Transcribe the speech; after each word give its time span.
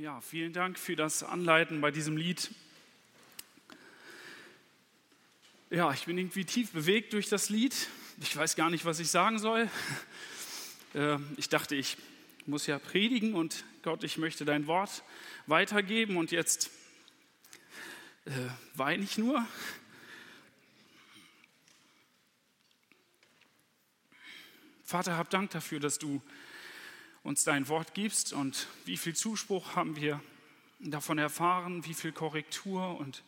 Ja, 0.00 0.20
vielen 0.20 0.52
Dank 0.52 0.78
für 0.78 0.94
das 0.94 1.24
Anleiten 1.24 1.80
bei 1.80 1.90
diesem 1.90 2.16
Lied. 2.16 2.52
Ja, 5.70 5.92
ich 5.92 6.04
bin 6.04 6.16
irgendwie 6.16 6.44
tief 6.44 6.70
bewegt 6.70 7.14
durch 7.14 7.28
das 7.28 7.48
Lied. 7.48 7.74
Ich 8.20 8.36
weiß 8.36 8.54
gar 8.54 8.70
nicht, 8.70 8.84
was 8.84 9.00
ich 9.00 9.10
sagen 9.10 9.40
soll. 9.40 9.68
Äh, 10.94 11.18
ich 11.36 11.48
dachte, 11.48 11.74
ich 11.74 11.96
muss 12.46 12.68
ja 12.68 12.78
predigen 12.78 13.34
und 13.34 13.64
Gott, 13.82 14.04
ich 14.04 14.18
möchte 14.18 14.44
dein 14.44 14.68
Wort 14.68 15.02
weitergeben 15.48 16.16
und 16.16 16.30
jetzt 16.30 16.70
äh, 18.24 18.30
weine 18.74 19.02
ich 19.02 19.18
nur. 19.18 19.44
Vater, 24.84 25.16
hab 25.16 25.28
Dank 25.28 25.50
dafür, 25.50 25.80
dass 25.80 25.98
du 25.98 26.22
uns 27.28 27.44
dein 27.44 27.68
Wort 27.68 27.92
gibst 27.92 28.32
und 28.32 28.68
wie 28.86 28.96
viel 28.96 29.14
Zuspruch 29.14 29.76
haben 29.76 29.96
wir 29.96 30.22
davon 30.78 31.18
erfahren, 31.18 31.84
wie 31.84 31.92
viel 31.92 32.10
Korrektur 32.10 32.98
und 32.98 33.22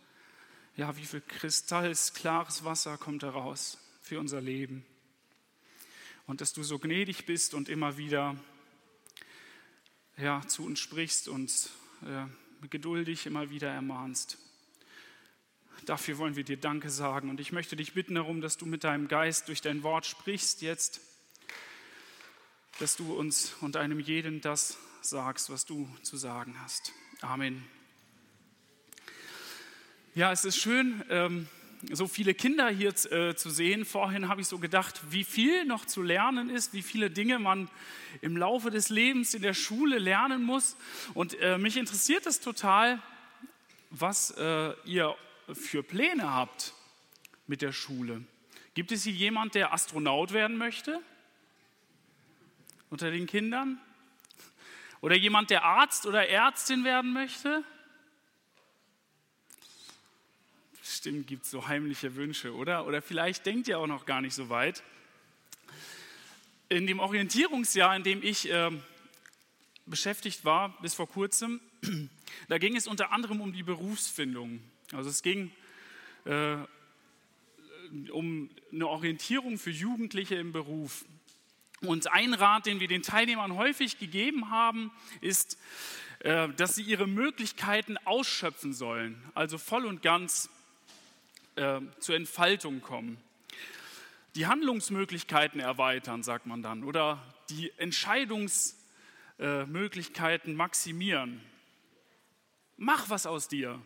ja, 0.74 0.96
wie 0.96 1.04
viel 1.04 1.20
kristallklares 1.20 2.64
Wasser 2.64 2.96
kommt 2.96 3.22
heraus 3.22 3.76
für 4.00 4.18
unser 4.18 4.40
Leben. 4.40 4.86
Und 6.26 6.40
dass 6.40 6.54
du 6.54 6.62
so 6.62 6.78
gnädig 6.78 7.26
bist 7.26 7.52
und 7.52 7.68
immer 7.68 7.98
wieder 7.98 8.36
ja, 10.16 10.40
zu 10.48 10.64
uns 10.64 10.78
sprichst 10.78 11.28
und 11.28 11.68
äh, 12.02 12.24
geduldig 12.68 13.26
immer 13.26 13.50
wieder 13.50 13.68
ermahnst. 13.68 14.38
Dafür 15.84 16.16
wollen 16.16 16.36
wir 16.36 16.44
dir 16.44 16.56
Danke 16.56 16.88
sagen. 16.88 17.28
Und 17.28 17.38
ich 17.38 17.52
möchte 17.52 17.76
dich 17.76 17.92
bitten 17.92 18.14
darum, 18.14 18.40
dass 18.40 18.56
du 18.56 18.64
mit 18.64 18.82
deinem 18.82 19.08
Geist 19.08 19.48
durch 19.48 19.60
dein 19.60 19.82
Wort 19.82 20.06
sprichst 20.06 20.62
jetzt 20.62 21.02
dass 22.80 22.96
du 22.96 23.12
uns 23.12 23.54
und 23.60 23.76
einem 23.76 24.00
jeden 24.00 24.40
das 24.40 24.78
sagst, 25.02 25.50
was 25.50 25.66
du 25.66 25.86
zu 26.02 26.16
sagen 26.16 26.56
hast. 26.62 26.92
Amen. 27.20 27.62
Ja, 30.14 30.32
es 30.32 30.46
ist 30.46 30.56
schön, 30.56 31.04
ähm, 31.10 31.46
so 31.92 32.08
viele 32.08 32.32
Kinder 32.32 32.70
hier 32.70 32.94
äh, 33.12 33.34
zu 33.36 33.50
sehen. 33.50 33.84
Vorhin 33.84 34.28
habe 34.28 34.40
ich 34.40 34.48
so 34.48 34.58
gedacht, 34.58 34.98
wie 35.10 35.24
viel 35.24 35.66
noch 35.66 35.84
zu 35.84 36.02
lernen 36.02 36.48
ist, 36.48 36.72
wie 36.72 36.80
viele 36.80 37.10
Dinge 37.10 37.38
man 37.38 37.68
im 38.22 38.36
Laufe 38.36 38.70
des 38.70 38.88
Lebens 38.88 39.34
in 39.34 39.42
der 39.42 39.54
Schule 39.54 39.98
lernen 39.98 40.42
muss. 40.42 40.76
Und 41.12 41.38
äh, 41.40 41.58
mich 41.58 41.76
interessiert 41.76 42.26
es 42.26 42.40
total, 42.40 43.02
was 43.90 44.30
äh, 44.38 44.72
ihr 44.86 45.14
für 45.52 45.82
Pläne 45.82 46.32
habt 46.32 46.72
mit 47.46 47.60
der 47.60 47.72
Schule. 47.72 48.24
Gibt 48.72 48.90
es 48.90 49.04
hier 49.04 49.12
jemand, 49.12 49.54
der 49.54 49.74
Astronaut 49.74 50.32
werden 50.32 50.56
möchte? 50.56 51.02
Unter 52.90 53.10
den 53.10 53.26
Kindern? 53.26 53.80
Oder 55.00 55.16
jemand, 55.16 55.50
der 55.50 55.64
Arzt 55.64 56.04
oder 56.04 56.28
Ärztin 56.28 56.84
werden 56.84 57.12
möchte? 57.12 57.64
Stimmt, 60.82 61.28
gibt 61.28 61.44
es 61.44 61.50
so 61.50 61.68
heimliche 61.68 62.16
Wünsche, 62.16 62.54
oder? 62.54 62.86
Oder 62.86 63.00
vielleicht 63.00 63.46
denkt 63.46 63.68
ihr 63.68 63.78
auch 63.78 63.86
noch 63.86 64.04
gar 64.04 64.20
nicht 64.20 64.34
so 64.34 64.50
weit. 64.50 64.82
In 66.68 66.86
dem 66.86 67.00
Orientierungsjahr, 67.00 67.96
in 67.96 68.02
dem 68.02 68.22
ich 68.22 68.50
äh, 68.50 68.70
beschäftigt 69.86 70.44
war, 70.44 70.76
bis 70.82 70.94
vor 70.94 71.08
kurzem, 71.08 71.60
da 72.48 72.58
ging 72.58 72.76
es 72.76 72.86
unter 72.86 73.12
anderem 73.12 73.40
um 73.40 73.52
die 73.52 73.62
Berufsfindung. 73.62 74.60
Also 74.92 75.08
es 75.08 75.22
ging 75.22 75.52
äh, 76.24 76.56
um 78.10 78.50
eine 78.72 78.86
Orientierung 78.86 79.58
für 79.58 79.70
Jugendliche 79.70 80.34
im 80.34 80.52
Beruf. 80.52 81.04
Und 81.82 82.12
ein 82.12 82.34
Rat, 82.34 82.66
den 82.66 82.78
wir 82.80 82.88
den 82.88 83.02
Teilnehmern 83.02 83.56
häufig 83.56 83.98
gegeben 83.98 84.50
haben, 84.50 84.90
ist, 85.22 85.56
äh, 86.20 86.50
dass 86.50 86.74
sie 86.74 86.82
ihre 86.82 87.06
Möglichkeiten 87.06 87.96
ausschöpfen 88.04 88.74
sollen, 88.74 89.22
also 89.34 89.56
voll 89.56 89.86
und 89.86 90.02
ganz 90.02 90.50
äh, 91.56 91.80
zur 91.98 92.16
Entfaltung 92.16 92.82
kommen. 92.82 93.16
Die 94.34 94.46
Handlungsmöglichkeiten 94.46 95.60
erweitern, 95.60 96.22
sagt 96.22 96.46
man 96.46 96.62
dann, 96.62 96.84
oder 96.84 97.22
die 97.48 97.72
Entscheidungsmöglichkeiten 97.78 100.54
maximieren. 100.54 101.40
Mach 102.76 103.08
was 103.10 103.26
aus 103.26 103.48
dir. 103.48 103.80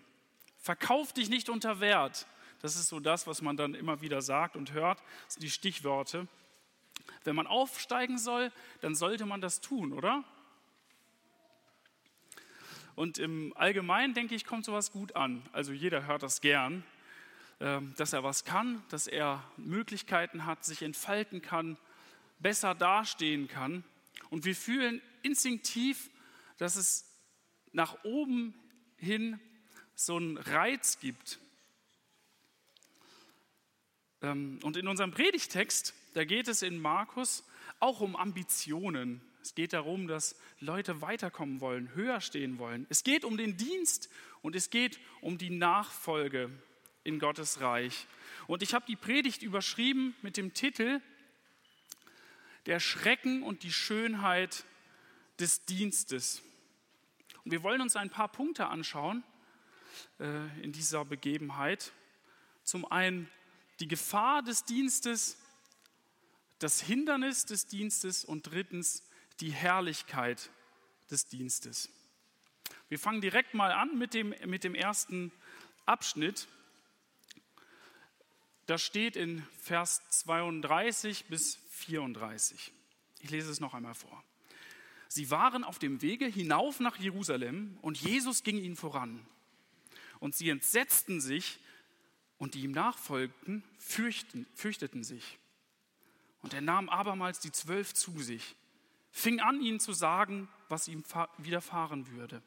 Verkauf 0.59 1.13
dich 1.13 1.29
nicht 1.29 1.49
unter 1.49 1.81
Wert. 1.81 2.27
Das 2.61 2.77
ist 2.77 2.89
so 2.89 2.99
das, 2.99 3.27
was 3.27 3.43
man 3.43 3.57
dann 3.57 3.75
immer 3.75 4.01
wieder 4.01 4.23
sagt 4.23 4.57
und 4.57 4.73
hört, 4.73 5.01
das 5.27 5.35
sind 5.35 5.45
die 5.45 5.51
Stichworte. 5.51 6.27
Wenn 7.25 7.37
man 7.37 7.47
aufsteigen 7.47 8.19
soll, 8.19 8.53
dann 8.81 8.95
sollte 8.95 9.27
man 9.27 9.41
das 9.41 9.61
tun, 9.61 9.93
oder? 9.93 10.25
Und 12.95 13.19
im 13.19 13.53
Allgemeinen, 13.57 14.15
denke 14.15 14.35
ich, 14.35 14.45
kommt 14.45 14.65
sowas 14.65 14.93
gut 14.93 15.17
an. 15.17 15.43
Also 15.53 15.73
jeder 15.73 16.07
hört 16.07 16.23
das 16.23 16.41
gern, 16.41 16.85
ähm, 17.61 17.95
dass 17.97 18.13
er 18.13 18.23
was 18.23 18.45
kann, 18.45 18.83
dass 18.89 19.07
er 19.07 19.43
Möglichkeiten 19.57 20.47
hat, 20.47 20.65
sich 20.65 20.83
entfalten 20.83 21.43
kann, 21.43 21.77
besser 22.39 22.75
dastehen 22.75 23.49
kann. 23.49 23.85
Und 24.31 24.45
wir 24.45 24.55
fühlen 24.55 25.03
instinktiv, 25.23 26.11
dass 26.59 26.77
es 26.77 27.11
nach 27.73 28.05
oben 28.05 28.55
hin 28.97 29.41
so 29.97 30.17
einen 30.17 30.37
Reiz 30.37 30.99
gibt. 31.01 31.41
Ähm, 34.23 34.61
und 34.63 34.77
in 34.77 34.87
unserem 34.87 35.11
Predigtext 35.11 35.95
da 36.15 36.25
geht 36.25 36.49
es 36.49 36.63
in 36.63 36.79
Markus 36.81 37.45
auch 37.81 38.01
um 38.01 38.17
Ambitionen. 38.17 39.21
Es 39.43 39.55
geht 39.55 39.73
darum, 39.73 40.09
dass 40.09 40.37
Leute 40.61 41.03
weiterkommen 41.03 41.61
wollen, 41.61 41.95
höher 41.95 42.21
stehen 42.21 42.59
wollen. 42.59 42.87
Es 42.89 43.05
geht 43.05 43.25
um 43.25 43.37
den 43.37 43.57
Dienst 43.57 44.09
und 44.41 44.57
es 44.57 44.71
geht 44.71 44.99
um 45.21 45.39
die 45.39 45.51
Nachfolge 45.51 46.51
in 47.03 47.19
Gottes 47.19 47.61
Reich. 47.61 48.07
Und 48.47 48.63
ich 48.63 48.75
habe 48.75 48.87
die 48.87 48.97
Predigt 48.97 49.43
überschrieben 49.43 50.15
mit 50.23 50.37
dem 50.37 50.55
Titel 50.55 51.01
Der 52.67 52.81
Schrecken 52.81 53.43
und 53.43 53.63
die 53.63 53.73
Schönheit 53.73 54.65
des 55.39 55.65
Dienstes. 55.67 56.43
Und 57.45 57.51
wir 57.51 57.63
wollen 57.63 57.83
uns 57.83 57.97
ein 57.97 58.09
paar 58.09 58.29
Punkte 58.29 58.69
anschauen 58.69 59.25
äh, 60.21 60.63
in 60.63 60.73
dieser 60.73 61.05
Begebenheit. 61.05 61.93
Zum 62.63 62.91
einen 62.91 63.29
die 63.81 63.89
Gefahr 63.89 64.43
des 64.43 64.65
Dienstes, 64.65 65.39
das 66.59 66.81
Hindernis 66.81 67.47
des 67.47 67.67
Dienstes 67.67 68.25
und 68.25 68.51
drittens 68.51 69.03
die 69.41 69.51
Herrlichkeit 69.51 70.51
des 71.11 71.27
Dienstes. 71.27 71.91
Wir 72.89 72.99
fangen 72.99 73.21
direkt 73.21 73.55
mal 73.55 73.73
an 73.73 73.99
mit 73.99 74.15
dem, 74.15 74.35
mit 74.47 74.65
dem 74.65 74.75
ersten 74.75 75.33
Abschnitt. 75.87 76.49
Da 78.67 78.79
steht 78.79 79.17
in 79.17 79.47
Vers 79.61 80.03
32 80.11 81.27
bis 81.27 81.59
34. 81.71 82.73
Ich 83.21 83.31
lese 83.31 83.51
es 83.51 83.61
noch 83.61 83.75
einmal 83.75 83.95
vor. 83.95 84.23
Sie 85.09 85.31
waren 85.31 85.65
auf 85.65 85.79
dem 85.79 86.03
Wege 86.03 86.27
hinauf 86.27 86.81
nach 86.81 86.97
Jerusalem 86.97 87.79
und 87.83 88.01
Jesus 88.01 88.43
ging 88.43 88.57
ihnen 88.57 88.77
voran. 88.77 89.27
Und 90.19 90.35
sie 90.35 90.49
entsetzten 90.49 91.21
sich 91.21 91.59
und 92.39 92.55
die 92.55 92.63
ihm 92.63 92.73
nachfolgten, 92.73 93.63
fürchten, 93.79 94.47
fürchteten 94.55 95.05
sich. 95.05 95.39
Und 96.45 96.53
er 96.53 96.61
nahm 96.61 96.91
abermals 96.91 97.41
die 97.41 97.51
zwölf 97.51 97.95
zu 97.95 98.21
sich, 98.21 98.55
fing 99.11 99.41
an, 99.41 99.63
ihnen 99.63 99.81
zu 99.81 99.95
sagen, 99.95 100.47
was 100.69 100.89
ihm 100.89 101.03
widerfahren 101.39 102.07
würde. 102.11 102.43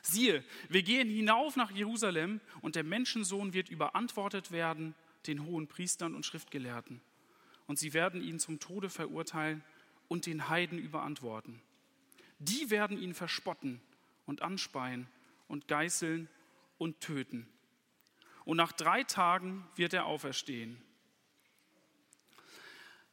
Siehe, 0.00 0.42
wir 0.70 0.82
gehen 0.82 1.10
hinauf 1.10 1.56
nach 1.56 1.70
Jerusalem 1.70 2.40
und 2.62 2.74
der 2.74 2.82
Menschensohn 2.82 3.52
wird 3.52 3.68
überantwortet 3.68 4.50
werden 4.50 4.94
den 5.26 5.44
hohen 5.44 5.66
Priestern 5.68 6.14
und 6.14 6.24
Schriftgelehrten. 6.24 7.02
Und 7.66 7.78
sie 7.78 7.92
werden 7.92 8.22
ihn 8.22 8.40
zum 8.40 8.60
Tode 8.60 8.88
verurteilen 8.88 9.62
und 10.08 10.24
den 10.24 10.48
Heiden 10.48 10.78
überantworten. 10.78 11.60
Die 12.38 12.70
werden 12.70 12.96
ihn 12.96 13.12
verspotten 13.12 13.78
und 14.24 14.40
anspeien 14.40 15.06
und 15.48 15.68
geißeln 15.68 16.30
und 16.78 16.98
töten. 17.02 17.46
Und 18.46 18.56
nach 18.56 18.72
drei 18.72 19.02
Tagen 19.04 19.66
wird 19.76 19.92
er 19.92 20.06
auferstehen. 20.06 20.80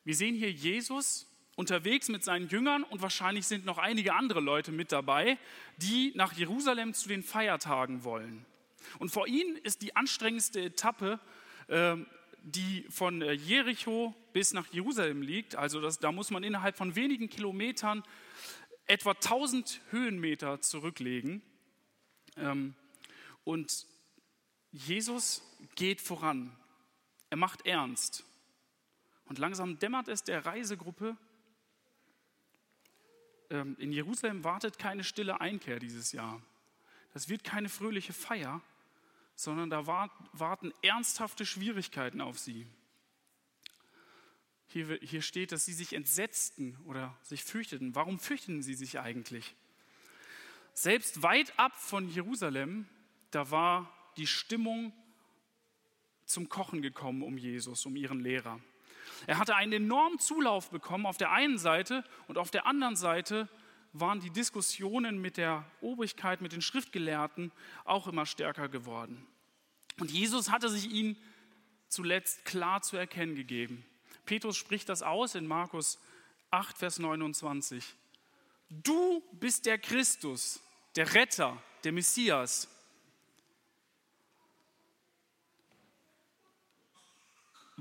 Wir 0.04 0.16
sehen 0.16 0.36
hier 0.36 0.52
Jesus 0.52 1.28
unterwegs 1.56 2.10
mit 2.10 2.24
seinen 2.24 2.48
Jüngern 2.48 2.84
und 2.84 3.02
wahrscheinlich 3.02 3.46
sind 3.46 3.66
noch 3.66 3.78
einige 3.78 4.16
andere 4.16 4.40
Leute 4.40 4.72
mit 4.72 4.92
dabei, 4.92 5.38
die 5.78 6.12
nach 6.16 6.34
Jerusalem 6.34 6.94
zu 6.94 7.08
den 7.08 7.24
Feiertagen 7.24 8.04
wollen. 8.04 8.46
Und 9.00 9.10
vor 9.10 9.28
ihnen 9.28 9.58
ist 9.58 9.82
die 9.82 9.96
anstrengendste 9.96 10.62
Etappe, 10.62 11.20
ähm, 11.70 12.08
die 12.44 12.86
von 12.90 13.22
äh, 13.22 13.34
Jericho 13.34 14.16
bis 14.34 14.54
nach 14.54 14.68
Jerusalem 14.74 15.22
liegt. 15.22 15.56
Also 15.56 15.80
das, 15.82 16.00
da 16.00 16.12
muss 16.12 16.32
man 16.32 16.44
innerhalb 16.44 16.76
von 16.76 16.96
wenigen 16.96 17.30
Kilometern 17.30 18.04
etwa 18.88 19.12
1000 19.12 19.82
Höhenmeter 19.92 20.62
zurücklegen. 20.62 21.42
Ähm, 22.38 22.74
und 23.44 23.86
Jesus 24.72 25.44
geht 25.76 26.02
voran. 26.02 26.56
Er 27.30 27.38
macht 27.38 27.66
ernst. 27.66 28.26
Und 29.32 29.40
langsam 29.40 29.80
dämmert 29.80 30.10
es 30.10 30.26
der 30.26 30.46
Reisegruppe, 30.46 31.16
ähm, 33.50 33.78
in 33.80 33.94
Jerusalem 33.94 34.44
wartet 34.44 34.78
keine 34.78 35.06
stille 35.06 35.40
Einkehr 35.40 35.80
dieses 35.80 36.12
Jahr. 36.12 36.42
Das 37.14 37.30
wird 37.30 37.46
keine 37.46 37.70
fröhliche 37.70 38.12
Feier, 38.12 38.62
sondern 39.36 39.70
da 39.70 39.88
warten 39.88 40.74
ernsthafte 40.82 41.46
Schwierigkeiten 41.46 42.20
auf 42.20 42.40
sie. 42.40 42.68
Hier, 44.68 45.22
steht, 45.22 45.54
dass 45.54 45.64
sie 45.64 45.72
sich 45.72 45.94
entsetzten 45.94 46.76
oder 46.84 47.18
sich 47.22 47.46
fürchteten. 47.46 47.96
Warum 47.96 48.20
fürchteten 48.20 48.62
sie 48.62 48.74
sich 48.74 49.00
eigentlich? 49.00 49.56
Selbst 50.74 51.24
weit 51.24 51.58
ab 51.58 51.78
von 51.78 52.10
Jerusalem, 52.10 52.86
da 53.30 53.50
war 53.50 53.90
die 54.18 54.28
Stimmung 54.28 54.92
zum 56.26 56.50
Kochen 56.50 56.82
gekommen 56.82 57.24
um 57.24 57.38
Jesus, 57.38 57.86
um 57.86 57.96
ihren 57.96 58.20
Lehrer. 58.20 58.60
Er 59.28 59.38
hatte 59.38 59.56
einen 59.56 59.74
enormen 59.74 60.20
Zulauf 60.20 60.70
bekommen 60.70 61.06
auf 61.06 61.18
der 61.18 61.32
einen 61.32 61.58
Seite 61.58 62.04
und 62.28 62.38
auf 62.38 62.52
der 62.52 62.66
anderen 62.66 62.96
Seite 62.96 63.50
waren 63.94 64.20
die 64.20 64.30
Diskussionen 64.30 65.20
mit 65.20 65.38
der 65.38 65.66
Obrigkeit, 65.82 66.42
mit 66.42 66.54
den 66.54 66.62
Schriftgelehrten 66.62 67.52
auch 67.84 68.08
immer 68.08 68.26
stärker 68.26 68.70
geworden. 68.70 69.28
Und 70.00 70.12
Jesus 70.12 70.50
hatte 70.52 70.70
sich 70.70 70.90
ihnen 70.90 71.18
zuletzt 71.88 72.46
klar 72.46 72.82
zu 72.82 72.96
erkennen 72.96 73.36
gegeben. 73.36 73.86
Petrus 74.26 74.56
spricht 74.56 74.88
das 74.88 75.02
aus 75.02 75.36
in 75.36 75.46
Markus 75.46 76.00
8, 76.52 76.78
Vers 76.78 77.00
29. 77.00 77.84
Du 78.70 79.22
bist 79.34 79.66
der 79.66 79.78
Christus, 79.78 80.62
der 80.96 81.14
Retter, 81.14 81.62
der 81.84 81.92
Messias. 81.92 82.70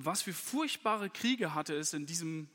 Was 0.02 0.22
für 0.22 0.32
furchtbare 0.32 1.10
Kriege 1.10 1.54
hatte 1.54 1.74
es 1.74 1.92
in 1.92 2.06
diesem 2.06 2.48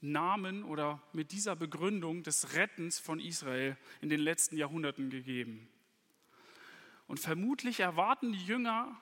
Namen 0.00 0.64
oder 0.64 1.02
mit 1.12 1.30
dieser 1.30 1.54
Begründung 1.54 2.22
des 2.22 2.54
Rettens 2.54 2.98
von 2.98 3.20
Israel 3.20 3.76
in 4.00 4.08
den 4.08 4.20
letzten 4.20 4.56
Jahrhunderten 4.56 5.10
gegeben. 5.10 5.68
Und 7.06 7.20
vermutlich 7.20 7.80
erwarten 7.80 8.32
die 8.32 8.42
Jünger 8.42 8.98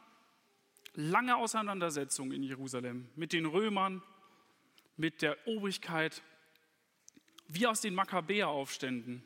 lange 0.95 1.37
Auseinandersetzungen 1.37 2.33
in 2.33 2.43
Jerusalem 2.43 3.09
mit 3.15 3.33
den 3.33 3.47
Römern, 3.47 4.03
mit 4.97 5.23
der 5.23 5.47
Obrigkeit, 5.47 6.21
wie 7.47 7.69
aus 7.69 7.81
den 7.81 7.95
Makkabäeraufständen. 7.95 9.23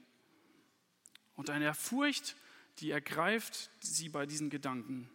Und 1.37 1.49
eine 1.49 1.73
Furcht, 1.73 2.37
die 2.81 2.91
ergreift 2.91 3.70
sie 3.81 4.11
bei 4.11 4.26
diesen 4.26 4.50
Gedanken. 4.50 5.09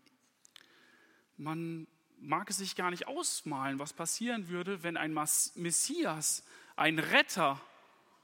Man 1.38 1.86
mag 2.24 2.50
es 2.50 2.58
sich 2.58 2.76
gar 2.76 2.90
nicht 2.90 3.08
ausmalen, 3.08 3.80
was 3.80 3.94
passieren 3.94 4.48
würde, 4.48 4.84
wenn 4.84 4.98
ein 4.98 5.14
Messias, 5.14 6.44
ein 6.76 7.00
Retter, 7.00 7.62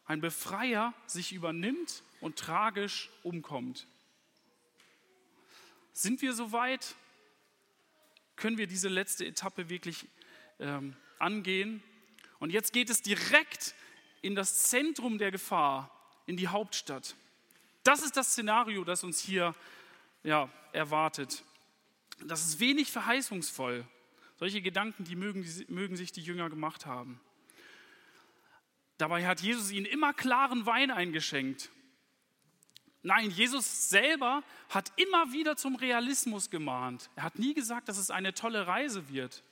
ein 0.06 0.22
Befreier 0.22 0.94
sich 1.06 1.34
übernimmt 1.34 2.02
und 2.22 2.38
tragisch 2.38 3.10
umkommt. 3.24 3.88
Sind 5.94 6.22
wir 6.22 6.34
so 6.34 6.52
weit? 6.52 6.96
Können 8.36 8.58
wir 8.58 8.68
diese 8.68 8.88
letzte 8.88 9.26
Etappe 9.26 9.70
wirklich 9.70 10.08
ähm, 10.60 10.96
angehen? 11.20 11.84
Und 12.40 12.52
jetzt 12.52 12.72
geht 12.72 12.90
es 12.90 13.02
direkt 13.02 13.76
in 14.22 14.34
das 14.34 14.64
Zentrum 14.64 15.18
der 15.18 15.32
Gefahr, 15.32 15.92
in 16.26 16.38
die 16.38 16.48
Hauptstadt. 16.48 17.16
Das 17.84 18.02
ist 18.02 18.16
das 18.16 18.32
Szenario, 18.32 18.84
das 18.84 19.04
uns 19.04 19.20
hier 19.20 19.54
ja, 20.24 20.50
erwartet. 20.72 21.44
Das 22.26 22.46
ist 22.46 22.60
wenig 22.60 22.92
verheißungsvoll. 22.92 23.86
Solche 24.38 24.62
Gedanken, 24.62 25.04
die 25.04 25.16
mögen, 25.16 25.46
mögen 25.68 25.96
sich 25.96 26.12
die 26.12 26.22
Jünger 26.22 26.50
gemacht 26.50 26.86
haben. 26.86 27.20
Dabei 28.98 29.26
hat 29.26 29.42
Jesus 29.42 29.72
ihnen 29.72 29.86
immer 29.86 30.14
klaren 30.14 30.66
Wein 30.66 30.92
eingeschenkt. 30.92 31.70
Nein, 33.02 33.32
Jesus 33.32 33.90
selber 33.90 34.44
hat 34.70 34.92
immer 34.98 35.32
wieder 35.32 35.56
zum 35.56 35.76
Realismus 35.76 36.50
gemahnt. 36.50 37.10
Er 37.16 37.24
hat 37.24 37.40
nie 37.40 37.54
gesagt, 37.54 37.88
dass 37.88 37.98
es 37.98 38.12
eine 38.12 38.34
tolle 38.34 38.68
Reise 38.68 39.08
wird. 39.08 39.44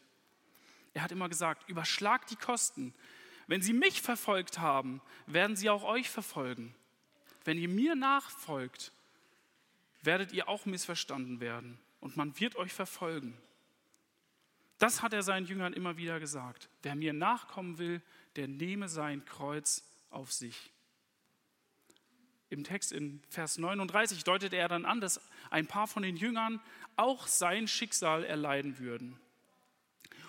Er 0.94 1.04
hat 1.04 1.14
immer 1.14 1.30
gesagt, 1.30 1.70
überschlagt 1.70 2.32
die 2.32 2.36
Kosten. 2.36 2.94
Wenn 3.48 3.62
sie 3.62 3.72
mich 3.72 4.02
verfolgt 4.02 4.60
haben, 4.60 5.02
werden 5.28 5.56
sie 5.56 5.70
auch 5.70 5.84
euch 5.84 6.10
verfolgen. 6.10 6.76
Wenn 7.46 7.58
ihr 7.58 7.70
mir 7.70 7.96
nachfolgt, 7.96 8.92
werdet 10.02 10.34
ihr 10.34 10.50
auch 10.50 10.66
missverstanden 10.66 11.40
werden 11.40 11.80
und 12.00 12.18
man 12.18 12.40
wird 12.40 12.56
euch 12.56 12.74
verfolgen. 12.74 13.38
Das 14.78 15.02
hat 15.02 15.14
er 15.14 15.24
seinen 15.24 15.48
Jüngern 15.48 15.74
immer 15.74 15.98
wieder 15.98 16.20
gesagt. 16.20 16.70
Wer 16.84 16.96
mir 16.96 17.14
nachkommen 17.14 17.78
will, 17.80 18.02
der 18.36 18.48
nehme 18.48 18.90
sein 18.90 19.26
Kreuz 19.26 19.84
auf 20.10 20.32
sich. 20.32 20.72
Im 22.50 22.64
Text 22.64 22.92
in 22.92 23.22
Vers 23.30 23.58
39 23.58 24.24
deutet 24.24 24.54
er 24.54 24.68
dann 24.68 24.86
an, 24.86 25.02
dass 25.02 25.20
ein 25.50 25.68
paar 25.68 25.88
von 25.88 26.04
den 26.04 26.16
Jüngern 26.16 26.62
auch 26.96 27.28
sein 27.28 27.68
Schicksal 27.68 28.24
erleiden 28.24 28.80
würden. 28.80 29.20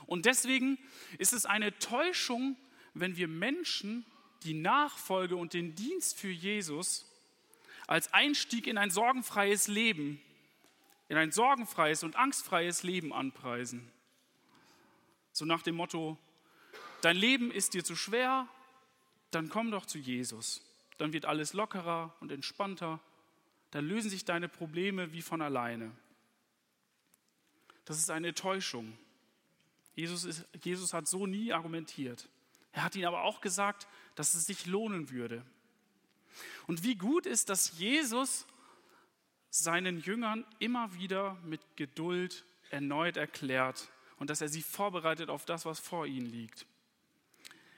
Und 0.06 0.26
deswegen 0.26 0.78
ist 1.18 1.32
es 1.32 1.46
eine 1.46 1.78
Täuschung, 1.78 2.56
wenn 2.94 3.16
wir 3.16 3.28
Menschen 3.28 4.04
die 4.42 4.54
Nachfolge 4.54 5.36
und 5.36 5.52
den 5.52 5.74
Dienst 5.74 6.18
für 6.18 6.30
Jesus 6.30 7.04
als 7.86 8.12
Einstieg 8.12 8.66
in 8.66 8.78
ein 8.78 8.90
sorgenfreies 8.90 9.68
Leben, 9.68 10.20
in 11.08 11.16
ein 11.16 11.32
sorgenfreies 11.32 12.02
und 12.02 12.16
angstfreies 12.16 12.82
Leben 12.82 13.12
anpreisen. 13.12 13.90
So 15.32 15.44
nach 15.44 15.62
dem 15.62 15.76
Motto, 15.76 16.18
dein 17.00 17.16
Leben 17.16 17.50
ist 17.50 17.74
dir 17.74 17.84
zu 17.84 17.96
schwer, 17.96 18.48
dann 19.30 19.48
komm 19.48 19.70
doch 19.70 19.86
zu 19.86 19.98
Jesus. 19.98 20.62
Dann 20.98 21.12
wird 21.12 21.26
alles 21.26 21.52
lockerer 21.52 22.14
und 22.20 22.32
entspannter. 22.32 23.00
Dann 23.70 23.86
lösen 23.86 24.10
sich 24.10 24.24
deine 24.24 24.48
Probleme 24.48 25.12
wie 25.12 25.22
von 25.22 25.42
alleine. 25.42 25.92
Das 27.84 27.98
ist 27.98 28.10
eine 28.10 28.34
Täuschung. 28.34 28.98
Jesus, 29.94 30.24
ist, 30.24 30.46
Jesus 30.62 30.92
hat 30.92 31.08
so 31.08 31.26
nie 31.26 31.52
argumentiert. 31.52 32.28
Er 32.72 32.84
hat 32.84 32.96
ihnen 32.96 33.06
aber 33.06 33.22
auch 33.22 33.40
gesagt, 33.40 33.88
dass 34.14 34.34
es 34.34 34.46
sich 34.46 34.66
lohnen 34.66 35.10
würde. 35.10 35.44
Und 36.66 36.82
wie 36.82 36.96
gut 36.96 37.26
ist, 37.26 37.48
dass 37.48 37.78
Jesus 37.78 38.46
seinen 39.50 40.00
Jüngern 40.00 40.44
immer 40.58 40.94
wieder 40.94 41.36
mit 41.44 41.60
Geduld 41.76 42.44
erneut 42.70 43.16
erklärt 43.16 43.88
und 44.18 44.30
dass 44.30 44.40
er 44.40 44.48
sie 44.48 44.62
vorbereitet 44.62 45.30
auf 45.30 45.44
das, 45.44 45.64
was 45.64 45.78
vor 45.78 46.06
ihnen 46.06 46.26
liegt. 46.26 46.66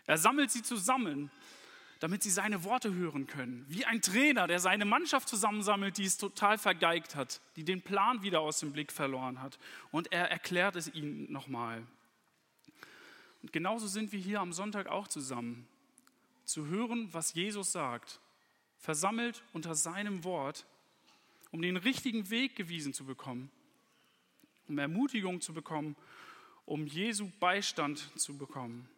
Er 0.07 0.19
sammelt 0.19 0.51
sie 0.51 0.63
zusammen, 0.63 1.31
damit 2.01 2.23
sie 2.23 2.31
seine 2.31 2.65
Worte 2.65 2.95
hören 2.95 3.27
können. 3.27 3.65
Wie 3.69 3.85
ein 3.85 4.01
Trainer, 4.01 4.47
der 4.47 4.59
seine 4.59 4.87
Mannschaft 4.87 5.29
zusammensammelt, 5.29 5.99
die 5.99 6.05
es 6.05 6.17
total 6.17 6.57
vergeigt 6.57 7.15
hat, 7.15 7.41
die 7.57 7.65
den 7.65 7.83
Plan 7.83 8.23
wieder 8.23 8.41
aus 8.41 8.59
dem 8.61 8.73
Blick 8.73 8.91
verloren 8.91 9.43
hat. 9.43 9.59
Und 9.91 10.11
er 10.11 10.31
erklärt 10.31 10.77
es 10.77 10.93
ihnen 10.93 11.31
nochmal. 11.31 11.87
Und 13.43 13.53
genauso 13.53 13.87
sind 13.87 14.13
wir 14.13 14.19
hier 14.19 14.41
am 14.41 14.53
Sonntag 14.53 14.87
auch 14.87 15.09
zusammen, 15.09 15.69
zu 16.45 16.67
hören, 16.67 17.09
was 17.13 17.35
Jesus 17.35 17.71
sagt, 17.73 18.19
versammelt 18.79 19.43
unter 19.53 19.75
seinem 19.75 20.25
Wort, 20.25 20.67
um 21.51 21.63
den 21.63 21.77
richtigen 21.77 22.31
Weg 22.31 22.57
gewiesen 22.57 22.95
zu 22.95 23.05
bekommen, 23.05 23.51
um 24.69 24.79
Ermutigung 24.79 25.41
zu 25.41 25.53
bekommen, 25.53 25.97
um 26.65 26.87
Jesu 26.87 27.31
Beistand 27.41 28.11
zu 28.19 28.37
bekommen. 28.37 28.89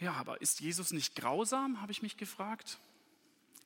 Ja, 0.00 0.12
aber 0.14 0.40
ist 0.42 0.60
Jesus 0.60 0.92
nicht 0.92 1.14
grausam, 1.14 1.80
habe 1.80 1.92
ich 1.92 2.02
mich 2.02 2.16
gefragt, 2.16 2.78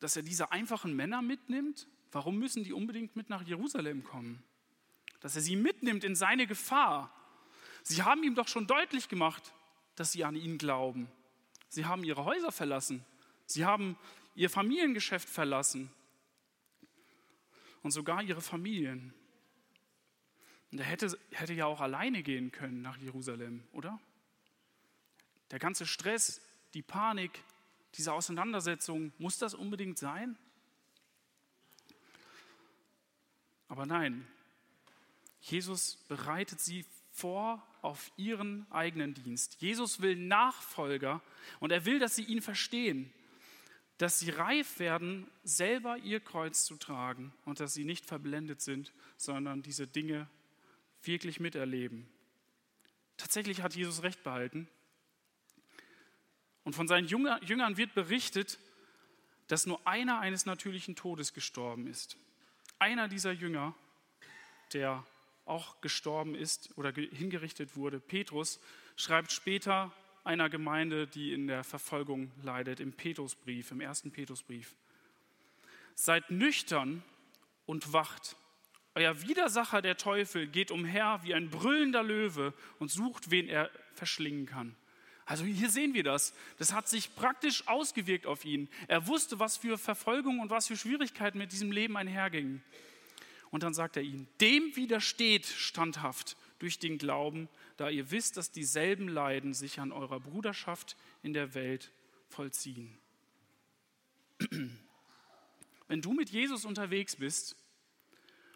dass 0.00 0.14
er 0.14 0.23
diese 0.23 0.52
einfachen 0.52 0.94
Männer 0.94 1.23
mitnimmt? 1.23 1.88
Warum 2.12 2.38
müssen 2.38 2.62
die 2.64 2.73
unbedingt 2.73 3.16
mit 3.16 3.28
nach 3.28 3.42
Jerusalem 3.42 4.04
kommen? 4.04 4.42
dass 5.20 5.37
er 5.37 5.42
sie 5.42 5.56
mitnimmt 5.56 6.04
in 6.04 6.14
seine 6.14 6.47
Gefahr. 6.47 7.12
Sie 7.82 8.02
haben 8.02 8.23
ihm 8.23 8.35
doch 8.35 8.49
schon 8.49 8.66
deutlich 8.66 9.08
gemacht, 9.08 9.52
dass 9.94 10.12
sie 10.12 10.25
an 10.25 10.37
ihn 10.37 10.58
glauben. 10.58 11.08
Sie 11.68 11.87
haben 11.87 12.04
ihre 12.04 12.25
Häuser 12.25 12.52
verlassen. 12.52 13.04
Sie 13.47 13.64
haben 13.64 13.97
ihr 14.38 14.49
Familiengeschäft 14.49 15.28
verlassen. 15.28 15.90
Und 17.83 17.90
sogar 17.90 18.23
ihre 18.23 18.40
Familien. 18.40 19.12
Und 20.71 20.78
er 20.78 20.85
hätte, 20.85 21.18
hätte 21.33 21.54
ja 21.54 21.66
auch 21.66 21.80
alleine 21.80 22.23
gehen 22.23 22.52
können 22.52 22.80
nach 22.80 22.97
Jerusalem, 22.99 23.66
oder? 23.73 24.00
Der 25.50 25.59
ganze 25.59 25.87
Stress, 25.87 26.40
die 26.75 26.83
Panik, 26.83 27.42
diese 27.95 28.12
Auseinandersetzung, 28.12 29.12
muss 29.18 29.38
das 29.38 29.54
unbedingt 29.54 29.99
sein? 29.99 30.38
Aber 33.66 33.87
nein, 33.87 34.25
Jesus 35.40 35.97
bereitet 36.07 36.61
sie 36.61 36.85
vor 37.11 37.66
auf 37.83 38.12
ihren 38.16 38.71
eigenen 38.71 39.14
Dienst. 39.14 39.61
Jesus 39.61 40.00
will 40.00 40.14
Nachfolger 40.14 41.23
und 41.59 41.73
er 41.73 41.85
will, 41.87 41.99
dass 41.99 42.14
sie 42.14 42.25
ihn 42.25 42.40
verstehen, 42.40 43.12
dass 43.99 44.21
sie 44.21 44.31
reif 44.31 44.78
werden, 44.78 45.28
selber 45.43 45.99
ihr 45.99 46.21
Kreuz 46.21 46.64
zu 46.64 46.76
tragen 46.76 47.33
und 47.45 47.61
dass 47.61 47.75
sie 47.75 47.85
nicht 47.85 48.07
verblendet 48.07 48.61
sind, 48.61 48.93
sondern 49.17 49.62
diese 49.62 49.87
Dinge 49.87 50.28
wirklich 51.02 51.40
miterleben. 51.40 52.09
Tatsächlich 53.17 53.62
hat 53.62 53.75
Jesus 53.75 54.02
recht 54.05 54.23
behalten. 54.23 54.69
Und 56.62 56.75
von 56.75 56.87
seinen 56.87 57.09
Jüngern 57.09 57.76
wird 57.76 57.95
berichtet, 57.95 58.59
dass 59.49 59.67
nur 59.67 59.85
einer 59.87 60.21
eines 60.21 60.47
natürlichen 60.47 60.95
Todes 60.95 61.33
gestorben 61.33 61.87
ist. 61.87 62.17
Einer 62.78 63.09
dieser 63.09 63.33
Jünger, 63.33 63.75
der 64.75 65.05
auch 65.47 65.81
gestorben 65.81 66.35
ist 66.35 66.76
oder 66.76 66.93
hingerichtet 66.93 67.75
wurde, 67.75 67.99
Petrus, 67.99 68.61
schreibt 68.97 69.33
später 69.33 69.93
einer 70.28 70.50
Gemeinde, 70.50 71.06
die 71.06 71.32
in 71.32 71.47
der 71.47 71.64
Verfolgung 71.64 72.30
leidet, 72.42 72.80
im 72.80 72.92
Petrusbrief, 72.92 73.70
im 73.70 73.80
ersten 73.80 74.11
Petrusbrief. 74.11 74.76
Seid 75.94 76.30
nüchtern 76.30 77.02
und 77.64 77.94
wacht. 77.94 78.37
Euer 78.94 79.23
Widersacher, 79.23 79.80
der 79.80 79.97
Teufel, 79.97 80.47
geht 80.47 80.70
umher 80.70 81.20
wie 81.23 81.32
ein 81.32 81.49
brüllender 81.49 82.02
Löwe 82.02 82.52
und 82.78 82.90
sucht, 82.90 83.30
wen 83.30 83.49
er 83.49 83.70
verschlingen 83.94 84.44
kann. 84.44 84.76
Also 85.25 85.44
hier 85.44 85.70
sehen 85.70 85.94
wir 85.94 86.04
das. 86.04 86.35
Das 86.58 86.75
hat 86.75 86.88
sich 86.90 87.14
praktisch 87.14 87.66
ausgewirkt 87.66 88.26
auf 88.26 88.44
ihn. 88.44 88.68
Er 88.87 89.06
wusste, 89.06 89.38
was 89.38 89.56
für 89.56 89.78
Verfolgung 89.78 90.40
und 90.40 90.50
was 90.50 90.66
für 90.66 90.76
Schwierigkeiten 90.76 91.38
mit 91.38 91.52
diesem 91.52 91.73
Leben 91.73 91.97
einhergingen. 91.97 92.62
Und 93.50 93.62
dann 93.62 93.73
sagt 93.73 93.97
er 93.97 94.02
ihnen, 94.02 94.28
dem 94.42 94.76
widersteht 94.76 95.47
standhaft 95.47 96.37
durch 96.59 96.79
den 96.79 96.99
Glauben, 96.99 97.49
da 97.77 97.88
ihr 97.88 98.11
wisst, 98.11 98.37
dass 98.37 98.50
dieselben 98.50 99.09
Leiden 99.09 99.55
sich 99.55 99.81
an 99.81 99.93
eurer 99.93 100.21
Bruderschaft 100.21 100.97
in 101.23 101.33
der 101.33 101.55
Welt 101.55 101.93
vollziehen. 102.29 102.99
Wenn 105.88 106.03
du 106.03 106.12
mit 106.12 106.31
Jesus 106.31 106.65
unterwegs 106.65 107.17
bist 107.17 107.57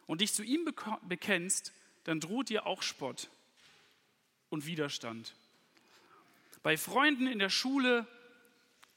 und 0.07 0.21
dich 0.21 0.33
zu 0.33 0.43
ihm 0.43 0.69
bekennst, 1.09 1.73
dann 2.05 2.21
droht 2.21 2.49
dir 2.49 2.67
auch 2.67 2.83
Spott 2.83 3.31
und 4.51 4.67
Widerstand. 4.67 5.35
Bei 6.63 6.77
Freunden 6.77 7.27
in 7.27 7.39
der 7.39 7.51
Schule, 7.51 8.07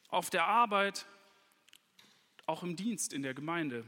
auf 0.09 0.29
der 0.29 0.45
Arbeit, 0.45 1.05
auch 2.45 2.63
im 2.63 2.75
Dienst 2.75 3.13
in 3.13 3.23
der 3.23 3.33
Gemeinde. 3.33 3.85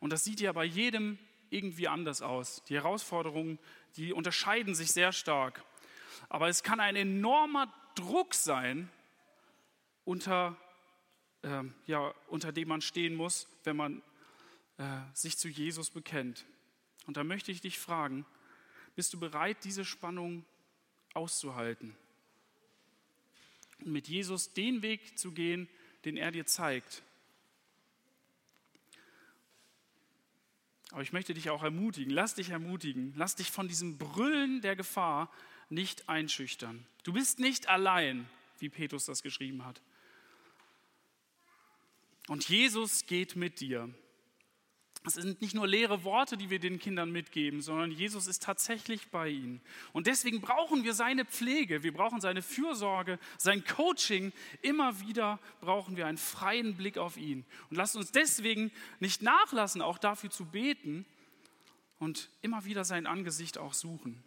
Und 0.00 0.10
das 0.10 0.24
sieht 0.24 0.40
ja 0.40 0.52
bei 0.52 0.64
jedem 0.64 1.18
irgendwie 1.52 1.88
anders 1.88 2.22
aus. 2.22 2.62
Die 2.68 2.74
Herausforderungen, 2.74 3.58
die 3.96 4.12
unterscheiden 4.12 4.74
sich 4.74 4.92
sehr 4.92 5.12
stark. 5.12 5.64
Aber 6.28 6.48
es 6.48 6.62
kann 6.62 6.80
ein 6.80 6.96
enormer 6.96 7.72
Druck 7.94 8.34
sein, 8.34 8.90
unter, 10.04 10.56
äh, 11.42 11.62
ja, 11.86 12.14
unter 12.28 12.52
dem 12.52 12.68
man 12.68 12.80
stehen 12.80 13.14
muss, 13.14 13.46
wenn 13.64 13.76
man 13.76 14.02
äh, 14.78 14.84
sich 15.12 15.36
zu 15.36 15.48
Jesus 15.48 15.90
bekennt. 15.90 16.44
Und 17.06 17.16
da 17.16 17.24
möchte 17.24 17.52
ich 17.52 17.60
dich 17.60 17.78
fragen, 17.78 18.24
bist 18.94 19.12
du 19.12 19.20
bereit, 19.20 19.58
diese 19.64 19.84
Spannung 19.84 20.44
auszuhalten? 21.14 21.96
Und 23.80 23.92
mit 23.92 24.08
Jesus 24.08 24.52
den 24.52 24.82
Weg 24.82 25.18
zu 25.18 25.32
gehen, 25.32 25.68
den 26.04 26.16
er 26.16 26.30
dir 26.30 26.46
zeigt. 26.46 27.02
Aber 30.92 31.02
ich 31.02 31.12
möchte 31.12 31.32
dich 31.34 31.48
auch 31.50 31.62
ermutigen, 31.62 32.12
lass 32.12 32.34
dich 32.34 32.50
ermutigen, 32.50 33.14
lass 33.16 33.34
dich 33.34 33.50
von 33.50 33.66
diesem 33.66 33.96
Brüllen 33.96 34.60
der 34.60 34.76
Gefahr 34.76 35.30
nicht 35.70 36.08
einschüchtern. 36.08 36.86
Du 37.02 37.14
bist 37.14 37.38
nicht 37.38 37.68
allein, 37.68 38.28
wie 38.58 38.68
Petrus 38.68 39.06
das 39.06 39.22
geschrieben 39.22 39.64
hat. 39.64 39.80
Und 42.28 42.48
Jesus 42.48 43.06
geht 43.06 43.36
mit 43.36 43.60
dir. 43.60 43.92
Es 45.04 45.14
sind 45.14 45.42
nicht 45.42 45.54
nur 45.54 45.66
leere 45.66 46.04
Worte, 46.04 46.36
die 46.36 46.48
wir 46.48 46.60
den 46.60 46.78
Kindern 46.78 47.10
mitgeben, 47.10 47.60
sondern 47.60 47.90
Jesus 47.90 48.28
ist 48.28 48.42
tatsächlich 48.42 49.08
bei 49.08 49.30
ihnen. 49.30 49.60
Und 49.92 50.06
deswegen 50.06 50.40
brauchen 50.40 50.84
wir 50.84 50.94
seine 50.94 51.24
Pflege, 51.24 51.82
wir 51.82 51.92
brauchen 51.92 52.20
seine 52.20 52.40
Fürsorge, 52.40 53.18
sein 53.36 53.64
Coaching. 53.64 54.32
Immer 54.62 55.00
wieder 55.00 55.40
brauchen 55.60 55.96
wir 55.96 56.06
einen 56.06 56.18
freien 56.18 56.76
Blick 56.76 56.98
auf 56.98 57.16
ihn. 57.16 57.44
Und 57.68 57.76
lasst 57.76 57.96
uns 57.96 58.12
deswegen 58.12 58.70
nicht 59.00 59.22
nachlassen, 59.22 59.82
auch 59.82 59.98
dafür 59.98 60.30
zu 60.30 60.44
beten 60.44 61.04
und 61.98 62.30
immer 62.40 62.64
wieder 62.64 62.84
sein 62.84 63.08
Angesicht 63.08 63.58
auch 63.58 63.74
suchen. 63.74 64.22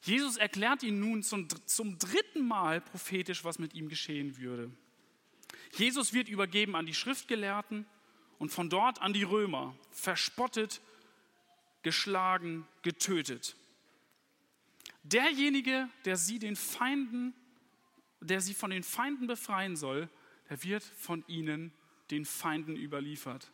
Jesus 0.00 0.38
erklärt 0.38 0.82
ihnen 0.82 1.00
nun 1.00 1.22
zum, 1.22 1.48
zum 1.66 1.98
dritten 1.98 2.46
Mal 2.46 2.80
prophetisch, 2.80 3.44
was 3.44 3.58
mit 3.58 3.74
ihm 3.74 3.90
geschehen 3.90 4.38
würde. 4.38 4.70
Jesus 5.72 6.14
wird 6.14 6.28
übergeben 6.28 6.74
an 6.74 6.86
die 6.86 6.94
Schriftgelehrten 6.94 7.84
und 8.38 8.50
von 8.50 8.68
dort 8.70 9.00
an 9.00 9.12
die 9.12 9.22
Römer, 9.22 9.74
verspottet, 9.90 10.80
geschlagen, 11.82 12.66
getötet. 12.82 13.56
Derjenige, 15.02 15.88
der 16.04 16.16
sie 16.16 16.38
den 16.38 16.56
Feinden, 16.56 17.34
der 18.20 18.40
sie 18.40 18.54
von 18.54 18.70
den 18.70 18.82
Feinden 18.82 19.26
befreien 19.26 19.76
soll, 19.76 20.08
der 20.48 20.62
wird 20.62 20.82
von 20.82 21.24
ihnen 21.28 21.72
den 22.10 22.24
Feinden 22.24 22.76
überliefert. 22.76 23.50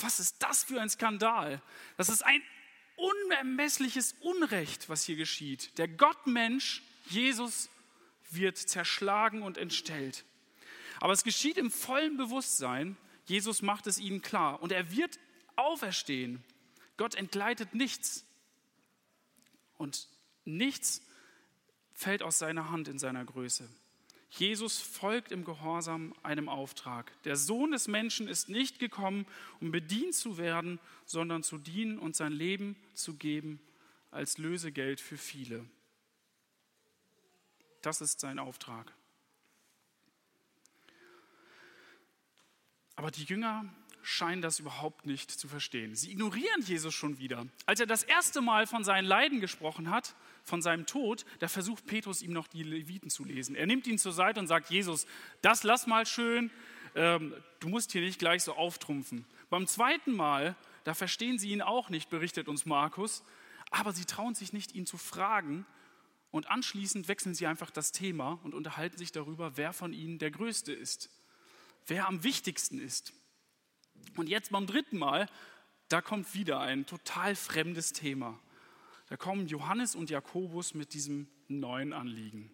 Was 0.00 0.20
ist 0.20 0.42
das 0.42 0.64
für 0.64 0.80
ein 0.80 0.90
Skandal? 0.90 1.62
Das 1.96 2.08
ist 2.08 2.22
ein 2.22 2.42
unermessliches 2.96 4.14
Unrecht, 4.20 4.88
was 4.88 5.04
hier 5.04 5.16
geschieht. 5.16 5.76
Der 5.78 5.88
Gottmensch, 5.88 6.82
Jesus, 7.06 7.70
wird 8.30 8.58
zerschlagen 8.58 9.42
und 9.42 9.56
entstellt. 9.56 10.24
Aber 11.00 11.12
es 11.12 11.24
geschieht 11.24 11.56
im 11.56 11.70
vollen 11.70 12.16
Bewusstsein, 12.16 12.96
Jesus 13.24 13.62
macht 13.62 13.86
es 13.86 13.98
ihnen 13.98 14.22
klar 14.22 14.62
und 14.62 14.72
er 14.72 14.90
wird 14.90 15.18
auferstehen. 15.56 16.42
Gott 16.96 17.14
entgleitet 17.14 17.74
nichts 17.74 18.24
und 19.76 20.08
nichts 20.44 21.02
fällt 21.92 22.22
aus 22.22 22.38
seiner 22.38 22.70
Hand 22.70 22.88
in 22.88 22.98
seiner 22.98 23.24
Größe. 23.24 23.68
Jesus 24.30 24.78
folgt 24.78 25.32
im 25.32 25.44
Gehorsam 25.44 26.14
einem 26.22 26.48
Auftrag. 26.48 27.10
Der 27.22 27.36
Sohn 27.36 27.70
des 27.70 27.88
Menschen 27.88 28.28
ist 28.28 28.48
nicht 28.48 28.78
gekommen, 28.78 29.26
um 29.60 29.70
bedient 29.70 30.14
zu 30.14 30.36
werden, 30.36 30.78
sondern 31.06 31.42
zu 31.42 31.56
dienen 31.56 31.98
und 31.98 32.14
sein 32.14 32.32
Leben 32.32 32.76
zu 32.94 33.14
geben 33.14 33.60
als 34.10 34.38
Lösegeld 34.38 35.00
für 35.00 35.16
viele. 35.16 35.64
Das 37.80 38.00
ist 38.00 38.20
sein 38.20 38.38
Auftrag. 38.38 38.92
Aber 42.98 43.12
die 43.12 43.22
Jünger 43.22 43.64
scheinen 44.02 44.42
das 44.42 44.58
überhaupt 44.58 45.06
nicht 45.06 45.30
zu 45.30 45.46
verstehen. 45.46 45.94
Sie 45.94 46.10
ignorieren 46.10 46.62
Jesus 46.62 46.92
schon 46.92 47.18
wieder. 47.18 47.46
Als 47.64 47.78
er 47.78 47.86
das 47.86 48.02
erste 48.02 48.40
Mal 48.40 48.66
von 48.66 48.82
seinen 48.82 49.04
Leiden 49.04 49.40
gesprochen 49.40 49.88
hat, 49.88 50.16
von 50.42 50.62
seinem 50.62 50.84
Tod, 50.84 51.24
da 51.38 51.46
versucht 51.46 51.86
Petrus 51.86 52.22
ihm 52.22 52.32
noch 52.32 52.48
die 52.48 52.64
Leviten 52.64 53.08
zu 53.08 53.24
lesen. 53.24 53.54
Er 53.54 53.66
nimmt 53.66 53.86
ihn 53.86 53.98
zur 53.98 54.10
Seite 54.10 54.40
und 54.40 54.48
sagt, 54.48 54.70
Jesus, 54.70 55.06
das 55.42 55.62
lass 55.62 55.86
mal 55.86 56.06
schön, 56.06 56.50
ähm, 56.96 57.34
du 57.60 57.68
musst 57.68 57.92
hier 57.92 58.00
nicht 58.00 58.18
gleich 58.18 58.42
so 58.42 58.54
auftrumpfen. 58.54 59.24
Beim 59.48 59.68
zweiten 59.68 60.12
Mal, 60.12 60.56
da 60.82 60.92
verstehen 60.92 61.38
sie 61.38 61.50
ihn 61.50 61.62
auch 61.62 61.90
nicht, 61.90 62.10
berichtet 62.10 62.48
uns 62.48 62.66
Markus, 62.66 63.22
aber 63.70 63.92
sie 63.92 64.06
trauen 64.06 64.34
sich 64.34 64.52
nicht, 64.52 64.74
ihn 64.74 64.86
zu 64.86 64.96
fragen. 64.96 65.66
Und 66.32 66.50
anschließend 66.50 67.06
wechseln 67.06 67.36
sie 67.36 67.46
einfach 67.46 67.70
das 67.70 67.92
Thema 67.92 68.40
und 68.42 68.54
unterhalten 68.54 68.98
sich 68.98 69.12
darüber, 69.12 69.56
wer 69.56 69.72
von 69.72 69.92
ihnen 69.92 70.18
der 70.18 70.32
Größte 70.32 70.72
ist 70.72 71.10
wer 71.88 72.06
am 72.06 72.22
wichtigsten 72.22 72.80
ist. 72.80 73.12
Und 74.16 74.28
jetzt 74.28 74.50
beim 74.50 74.66
dritten 74.66 74.98
Mal, 74.98 75.28
da 75.88 76.00
kommt 76.00 76.34
wieder 76.34 76.60
ein 76.60 76.86
total 76.86 77.34
fremdes 77.34 77.92
Thema. 77.92 78.38
Da 79.08 79.16
kommen 79.16 79.46
Johannes 79.46 79.94
und 79.94 80.10
Jakobus 80.10 80.74
mit 80.74 80.92
diesem 80.92 81.28
neuen 81.48 81.92
Anliegen. 81.92 82.50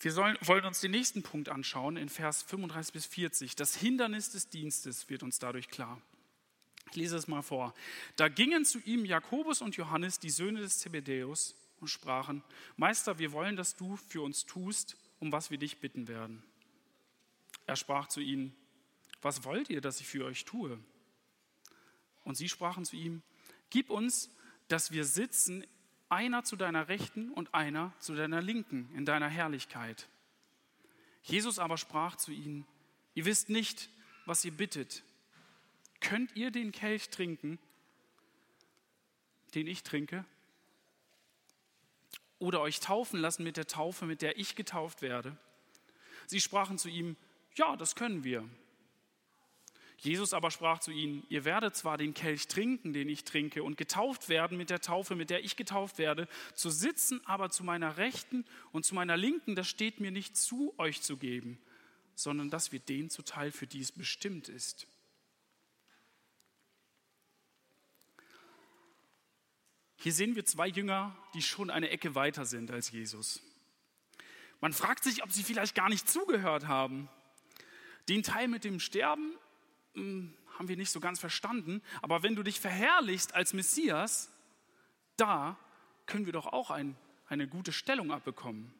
Wir 0.00 0.12
sollen, 0.12 0.36
wollen 0.42 0.64
uns 0.64 0.80
den 0.80 0.90
nächsten 0.90 1.22
Punkt 1.22 1.48
anschauen 1.48 1.96
in 1.96 2.08
Vers 2.08 2.42
35 2.42 2.92
bis 2.92 3.06
40. 3.06 3.56
Das 3.56 3.76
Hindernis 3.76 4.30
des 4.30 4.48
Dienstes 4.48 5.08
wird 5.08 5.22
uns 5.22 5.38
dadurch 5.38 5.68
klar. 5.68 6.00
Ich 6.90 6.96
lese 6.96 7.16
es 7.16 7.26
mal 7.26 7.42
vor. 7.42 7.74
Da 8.16 8.28
gingen 8.28 8.64
zu 8.64 8.78
ihm 8.80 9.04
Jakobus 9.04 9.62
und 9.62 9.76
Johannes, 9.76 10.18
die 10.18 10.30
Söhne 10.30 10.60
des 10.60 10.78
Zebedäus, 10.78 11.54
und 11.80 11.88
sprachen: 11.88 12.42
Meister, 12.76 13.18
wir 13.18 13.32
wollen, 13.32 13.56
dass 13.56 13.76
du 13.76 13.96
für 13.96 14.22
uns 14.22 14.46
tust, 14.46 14.96
um 15.20 15.32
was 15.32 15.50
wir 15.50 15.58
dich 15.58 15.80
bitten 15.80 16.08
werden. 16.08 16.42
Er 17.66 17.76
sprach 17.76 18.08
zu 18.08 18.20
ihnen, 18.20 18.54
was 19.22 19.44
wollt 19.44 19.70
ihr, 19.70 19.80
dass 19.80 20.00
ich 20.00 20.06
für 20.06 20.24
euch 20.24 20.44
tue? 20.44 20.78
Und 22.24 22.36
sie 22.36 22.48
sprachen 22.48 22.84
zu 22.84 22.96
ihm, 22.96 23.22
gib 23.70 23.90
uns, 23.90 24.30
dass 24.68 24.92
wir 24.92 25.04
sitzen, 25.04 25.66
einer 26.08 26.44
zu 26.44 26.56
deiner 26.56 26.88
Rechten 26.88 27.30
und 27.30 27.54
einer 27.54 27.92
zu 27.98 28.14
deiner 28.14 28.42
Linken 28.42 28.90
in 28.94 29.04
deiner 29.04 29.28
Herrlichkeit. 29.28 30.08
Jesus 31.22 31.58
aber 31.58 31.78
sprach 31.78 32.16
zu 32.16 32.32
ihnen, 32.32 32.66
ihr 33.14 33.24
wisst 33.24 33.48
nicht, 33.48 33.88
was 34.26 34.44
ihr 34.44 34.52
bittet. 34.52 35.02
Könnt 36.00 36.36
ihr 36.36 36.50
den 36.50 36.70
Kelch 36.70 37.08
trinken, 37.08 37.58
den 39.54 39.66
ich 39.66 39.82
trinke? 39.82 40.24
Oder 42.38 42.60
euch 42.60 42.80
taufen 42.80 43.20
lassen 43.20 43.42
mit 43.42 43.56
der 43.56 43.66
Taufe, 43.66 44.04
mit 44.04 44.20
der 44.20 44.38
ich 44.38 44.54
getauft 44.54 45.00
werde? 45.00 45.36
Sie 46.26 46.40
sprachen 46.40 46.78
zu 46.78 46.88
ihm, 46.88 47.16
ja, 47.54 47.76
das 47.76 47.94
können 47.94 48.24
wir. 48.24 48.48
Jesus 50.04 50.34
aber 50.34 50.50
sprach 50.50 50.80
zu 50.80 50.90
ihnen, 50.90 51.24
ihr 51.30 51.44
werdet 51.44 51.76
zwar 51.76 51.96
den 51.96 52.12
Kelch 52.12 52.46
trinken, 52.46 52.92
den 52.92 53.08
ich 53.08 53.24
trinke, 53.24 53.62
und 53.62 53.78
getauft 53.78 54.28
werden 54.28 54.58
mit 54.58 54.68
der 54.68 54.80
Taufe, 54.80 55.14
mit 55.16 55.30
der 55.30 55.44
ich 55.44 55.56
getauft 55.56 55.98
werde, 55.98 56.28
zu 56.54 56.68
sitzen 56.68 57.20
aber 57.26 57.48
zu 57.50 57.64
meiner 57.64 57.96
Rechten 57.96 58.44
und 58.72 58.84
zu 58.84 58.94
meiner 58.94 59.16
Linken, 59.16 59.54
das 59.54 59.68
steht 59.68 60.00
mir 60.00 60.10
nicht 60.10 60.36
zu, 60.36 60.74
euch 60.78 61.00
zu 61.00 61.16
geben, 61.16 61.58
sondern 62.14 62.50
das 62.50 62.70
wird 62.70 62.88
denen 62.88 63.08
zuteil, 63.08 63.50
für 63.50 63.66
die 63.66 63.80
es 63.80 63.92
bestimmt 63.92 64.48
ist. 64.48 64.86
Hier 69.96 70.12
sehen 70.12 70.36
wir 70.36 70.44
zwei 70.44 70.68
Jünger, 70.68 71.16
die 71.32 71.40
schon 71.40 71.70
eine 71.70 71.88
Ecke 71.88 72.14
weiter 72.14 72.44
sind 72.44 72.70
als 72.70 72.90
Jesus. 72.90 73.40
Man 74.60 74.74
fragt 74.74 75.02
sich, 75.02 75.22
ob 75.22 75.32
sie 75.32 75.42
vielleicht 75.42 75.74
gar 75.74 75.88
nicht 75.88 76.10
zugehört 76.10 76.66
haben. 76.66 77.08
Den 78.08 78.22
Teil 78.22 78.48
mit 78.48 78.64
dem 78.64 78.80
Sterben 78.80 79.32
hm, 79.94 80.34
haben 80.58 80.68
wir 80.68 80.76
nicht 80.76 80.90
so 80.90 81.00
ganz 81.00 81.18
verstanden. 81.20 81.82
Aber 82.02 82.22
wenn 82.22 82.34
du 82.34 82.42
dich 82.42 82.60
verherrlichst 82.60 83.34
als 83.34 83.52
Messias, 83.52 84.30
da 85.16 85.58
können 86.06 86.26
wir 86.26 86.32
doch 86.32 86.46
auch 86.46 86.70
ein, 86.70 86.96
eine 87.28 87.48
gute 87.48 87.72
Stellung 87.72 88.12
abbekommen. 88.12 88.72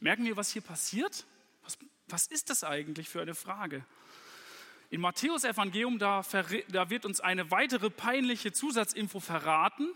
Merken 0.00 0.24
wir, 0.24 0.36
was 0.36 0.50
hier 0.50 0.62
passiert? 0.62 1.24
Was, 1.62 1.78
was 2.08 2.26
ist 2.26 2.50
das 2.50 2.64
eigentlich 2.64 3.08
für 3.08 3.22
eine 3.22 3.34
Frage? 3.34 3.84
Im 4.90 5.00
Matthäus-Evangelium, 5.00 5.98
da, 5.98 6.22
da 6.68 6.90
wird 6.90 7.04
uns 7.06 7.20
eine 7.20 7.50
weitere 7.50 7.90
peinliche 7.90 8.52
Zusatzinfo 8.52 9.18
verraten, 9.18 9.90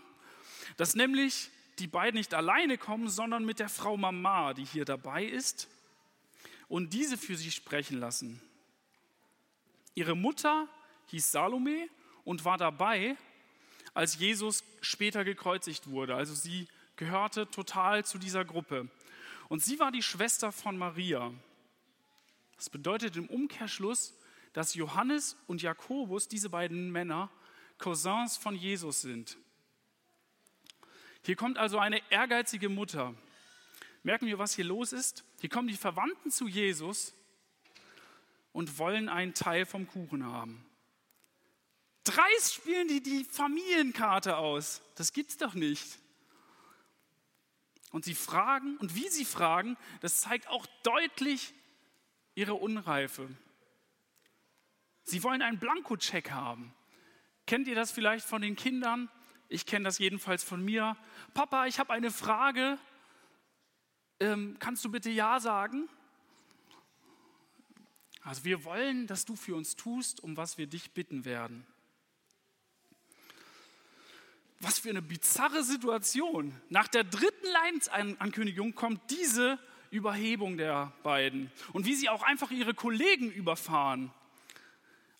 dass 0.75 0.95
nämlich 0.95 1.49
die 1.79 1.87
beiden 1.87 2.17
nicht 2.17 2.33
alleine 2.33 2.77
kommen, 2.77 3.07
sondern 3.07 3.45
mit 3.45 3.59
der 3.59 3.69
Frau 3.69 3.95
Mama, 3.95 4.53
die 4.53 4.65
hier 4.65 4.83
dabei 4.83 5.23
ist, 5.23 5.69
und 6.71 6.93
diese 6.93 7.17
für 7.17 7.35
sie 7.35 7.51
sprechen 7.51 7.99
lassen. 7.99 8.41
Ihre 9.93 10.15
Mutter 10.15 10.69
hieß 11.07 11.29
Salome 11.29 11.89
und 12.23 12.45
war 12.45 12.57
dabei, 12.57 13.17
als 13.93 14.17
Jesus 14.17 14.63
später 14.79 15.25
gekreuzigt 15.25 15.89
wurde. 15.89 16.15
Also 16.15 16.33
sie 16.33 16.69
gehörte 16.95 17.51
total 17.51 18.05
zu 18.05 18.17
dieser 18.17 18.45
Gruppe. 18.45 18.89
Und 19.49 19.61
sie 19.61 19.79
war 19.79 19.91
die 19.91 20.01
Schwester 20.01 20.53
von 20.53 20.77
Maria. 20.77 21.33
Das 22.55 22.69
bedeutet 22.69 23.17
im 23.17 23.27
Umkehrschluss, 23.27 24.13
dass 24.53 24.73
Johannes 24.73 25.35
und 25.47 25.61
Jakobus, 25.61 26.29
diese 26.29 26.49
beiden 26.49 26.89
Männer, 26.89 27.29
Cousins 27.79 28.37
von 28.37 28.55
Jesus 28.55 29.01
sind. 29.01 29.37
Hier 31.25 31.35
kommt 31.35 31.57
also 31.57 31.79
eine 31.79 32.01
ehrgeizige 32.09 32.69
Mutter. 32.69 33.13
Merken 34.03 34.25
wir, 34.25 34.39
was 34.39 34.55
hier 34.55 34.65
los 34.65 34.93
ist? 34.93 35.23
Hier 35.39 35.49
kommen 35.49 35.67
die 35.67 35.77
Verwandten 35.77 36.31
zu 36.31 36.47
Jesus 36.47 37.13
und 38.51 38.79
wollen 38.79 39.09
einen 39.09 39.33
Teil 39.33 39.65
vom 39.65 39.87
Kuchen 39.87 40.25
haben. 40.25 40.65
Dreist 42.03 42.55
spielen 42.55 42.87
die 42.87 43.01
die 43.01 43.23
Familienkarte 43.23 44.37
aus. 44.37 44.81
Das 44.95 45.13
gibt's 45.13 45.37
doch 45.37 45.53
nicht. 45.53 45.99
Und 47.91 48.05
sie 48.05 48.15
fragen, 48.15 48.77
und 48.77 48.95
wie 48.95 49.07
sie 49.09 49.25
fragen, 49.25 49.77
das 49.99 50.21
zeigt 50.21 50.47
auch 50.47 50.65
deutlich 50.83 51.53
ihre 52.33 52.55
Unreife. 52.55 53.29
Sie 55.03 55.23
wollen 55.23 55.41
einen 55.41 55.59
Blankocheck 55.59 56.31
haben. 56.31 56.73
Kennt 57.45 57.67
ihr 57.67 57.75
das 57.75 57.91
vielleicht 57.91 58.25
von 58.25 58.41
den 58.41 58.55
Kindern? 58.55 59.09
Ich 59.49 59.65
kenne 59.65 59.85
das 59.85 59.99
jedenfalls 59.99 60.43
von 60.43 60.63
mir. 60.63 60.95
Papa, 61.33 61.65
ich 61.65 61.79
habe 61.79 61.91
eine 61.91 62.11
Frage. 62.11 62.79
Ähm, 64.21 64.55
kannst 64.59 64.85
du 64.85 64.91
bitte 64.91 65.09
Ja 65.09 65.39
sagen? 65.39 65.89
Also 68.21 68.43
wir 68.43 68.63
wollen, 68.65 69.07
dass 69.07 69.25
du 69.25 69.35
für 69.35 69.55
uns 69.55 69.75
tust, 69.75 70.23
um 70.23 70.37
was 70.37 70.59
wir 70.59 70.67
dich 70.67 70.91
bitten 70.91 71.25
werden. 71.25 71.65
Was 74.59 74.77
für 74.77 74.91
eine 74.91 75.01
bizarre 75.01 75.63
Situation. 75.63 76.53
Nach 76.69 76.87
der 76.87 77.03
dritten 77.03 77.47
Leidensankündigung 77.51 78.75
kommt 78.75 79.01
diese 79.09 79.57
Überhebung 79.89 80.55
der 80.55 80.93
beiden. 81.01 81.51
Und 81.73 81.87
wie 81.87 81.95
sie 81.95 82.07
auch 82.07 82.21
einfach 82.21 82.51
ihre 82.51 82.75
Kollegen 82.75 83.31
überfahren. 83.31 84.13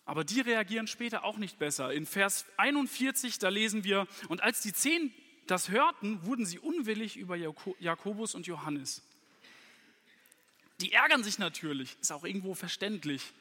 Aber 0.04 0.22
die 0.22 0.42
reagieren 0.42 0.86
später 0.86 1.24
auch 1.24 1.38
nicht 1.38 1.58
besser. 1.58 1.92
In 1.92 2.06
Vers 2.06 2.46
41, 2.56 3.40
da 3.40 3.48
lesen 3.48 3.82
wir, 3.82 4.06
und 4.28 4.44
als 4.44 4.60
die 4.60 4.72
zehn 4.72 5.12
das 5.46 5.68
hörten, 5.70 6.24
wurden 6.24 6.46
sie 6.46 6.58
unwillig 6.58 7.16
über 7.16 7.36
Jakobus 7.36 8.34
und 8.34 8.46
Johannes. 8.46 9.02
Die 10.80 10.92
ärgern 10.92 11.22
sich 11.22 11.38
natürlich, 11.38 11.96
ist 12.00 12.12
auch 12.12 12.24
irgendwo 12.24 12.54
verständlich. 12.54 13.32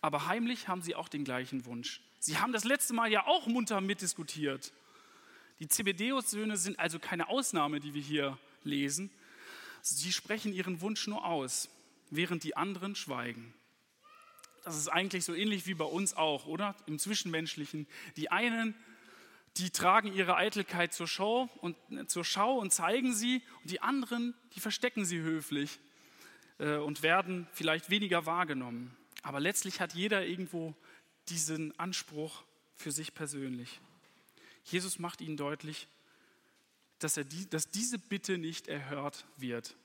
Aber 0.00 0.26
heimlich 0.26 0.68
haben 0.68 0.82
sie 0.82 0.94
auch 0.94 1.08
den 1.08 1.24
gleichen 1.24 1.64
Wunsch. 1.66 2.00
Sie 2.20 2.38
haben 2.38 2.52
das 2.52 2.64
letzte 2.64 2.94
Mal 2.94 3.10
ja 3.10 3.26
auch 3.26 3.46
munter 3.46 3.80
mitdiskutiert. 3.80 4.72
Die 5.58 5.68
Zebedeus-Söhne 5.68 6.56
sind 6.56 6.78
also 6.78 6.98
keine 6.98 7.28
Ausnahme, 7.28 7.80
die 7.80 7.94
wir 7.94 8.02
hier 8.02 8.38
lesen. 8.64 9.10
Sie 9.82 10.12
sprechen 10.12 10.52
ihren 10.52 10.80
Wunsch 10.80 11.06
nur 11.06 11.24
aus, 11.24 11.68
während 12.10 12.44
die 12.44 12.56
anderen 12.56 12.94
schweigen. 12.94 13.54
Das 14.64 14.76
ist 14.76 14.88
eigentlich 14.88 15.24
so 15.24 15.34
ähnlich 15.34 15.66
wie 15.66 15.74
bei 15.74 15.84
uns 15.84 16.14
auch, 16.14 16.46
oder? 16.46 16.74
Im 16.86 16.98
Zwischenmenschlichen. 16.98 17.86
Die 18.16 18.30
einen, 18.30 18.74
die 19.56 19.70
tragen 19.70 20.12
ihre 20.12 20.36
Eitelkeit 20.36 20.92
zur 20.92 21.08
Schau 21.08 21.48
und, 21.60 21.76
zur 22.10 22.24
Schau 22.24 22.58
und 22.58 22.72
zeigen 22.72 23.12
sie, 23.12 23.42
und 23.62 23.70
die 23.70 23.82
anderen, 23.82 24.34
die 24.54 24.60
verstecken 24.60 25.04
sie 25.04 25.20
höflich 25.20 25.80
äh, 26.58 26.76
und 26.76 27.02
werden 27.02 27.48
vielleicht 27.52 27.90
weniger 27.90 28.26
wahrgenommen. 28.26 28.96
Aber 29.22 29.40
letztlich 29.40 29.80
hat 29.80 29.94
jeder 29.94 30.24
irgendwo 30.24 30.74
diesen 31.28 31.78
Anspruch 31.78 32.44
für 32.74 32.92
sich 32.92 33.12
persönlich. 33.14 33.80
Jesus 34.64 34.98
macht 34.98 35.20
ihnen 35.20 35.36
deutlich, 35.36 35.88
dass, 36.98 37.16
er 37.16 37.24
die, 37.24 37.48
dass 37.48 37.70
diese 37.70 37.98
Bitte 37.98 38.38
nicht 38.38 38.68
erhört 38.68 39.26
wird. 39.36 39.76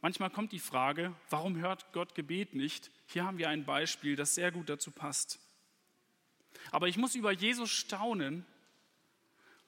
Manchmal 0.00 0.30
kommt 0.30 0.52
die 0.52 0.60
Frage, 0.60 1.14
warum 1.28 1.56
hört 1.56 1.92
Gott 1.92 2.14
Gebet 2.14 2.54
nicht? 2.54 2.90
Hier 3.06 3.24
haben 3.24 3.38
wir 3.38 3.48
ein 3.48 3.64
Beispiel, 3.64 4.16
das 4.16 4.34
sehr 4.34 4.52
gut 4.52 4.68
dazu 4.68 4.90
passt. 4.90 5.40
Aber 6.70 6.88
ich 6.88 6.96
muss 6.96 7.14
über 7.14 7.32
Jesus 7.32 7.70
staunen, 7.70 8.44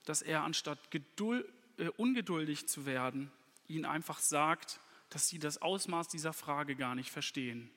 dass 0.04 0.22
er 0.22 0.42
anstatt 0.42 0.90
geduld, 0.90 1.46
äh, 1.76 1.88
ungeduldig 1.96 2.68
zu 2.68 2.86
werden, 2.86 3.30
ihnen 3.68 3.84
einfach 3.84 4.18
sagt, 4.18 4.80
dass 5.08 5.28
sie 5.28 5.38
das 5.38 5.60
Ausmaß 5.60 6.08
dieser 6.08 6.32
Frage 6.32 6.76
gar 6.76 6.94
nicht 6.94 7.10
verstehen. 7.10 7.70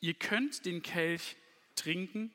Ihr 0.00 0.14
könnt 0.14 0.66
den 0.66 0.82
Kelch 0.82 1.36
trinken 1.74 2.30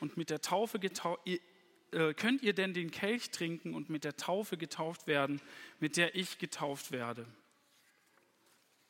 und 0.00 0.16
mit 0.16 0.30
der 0.30 0.42
Taufe 0.42 0.78
getauft, 0.78 1.26
äh, 1.26 2.14
könnt 2.14 2.42
ihr 2.42 2.52
denn 2.52 2.74
den 2.74 2.90
Kelch 2.90 3.30
trinken 3.30 3.74
und 3.74 3.88
mit 3.88 4.04
der 4.04 4.16
Taufe 4.16 4.56
getauft 4.56 5.06
werden, 5.06 5.40
mit 5.80 5.96
der 5.96 6.14
ich 6.14 6.38
getauft 6.38 6.92
werde? 6.92 7.26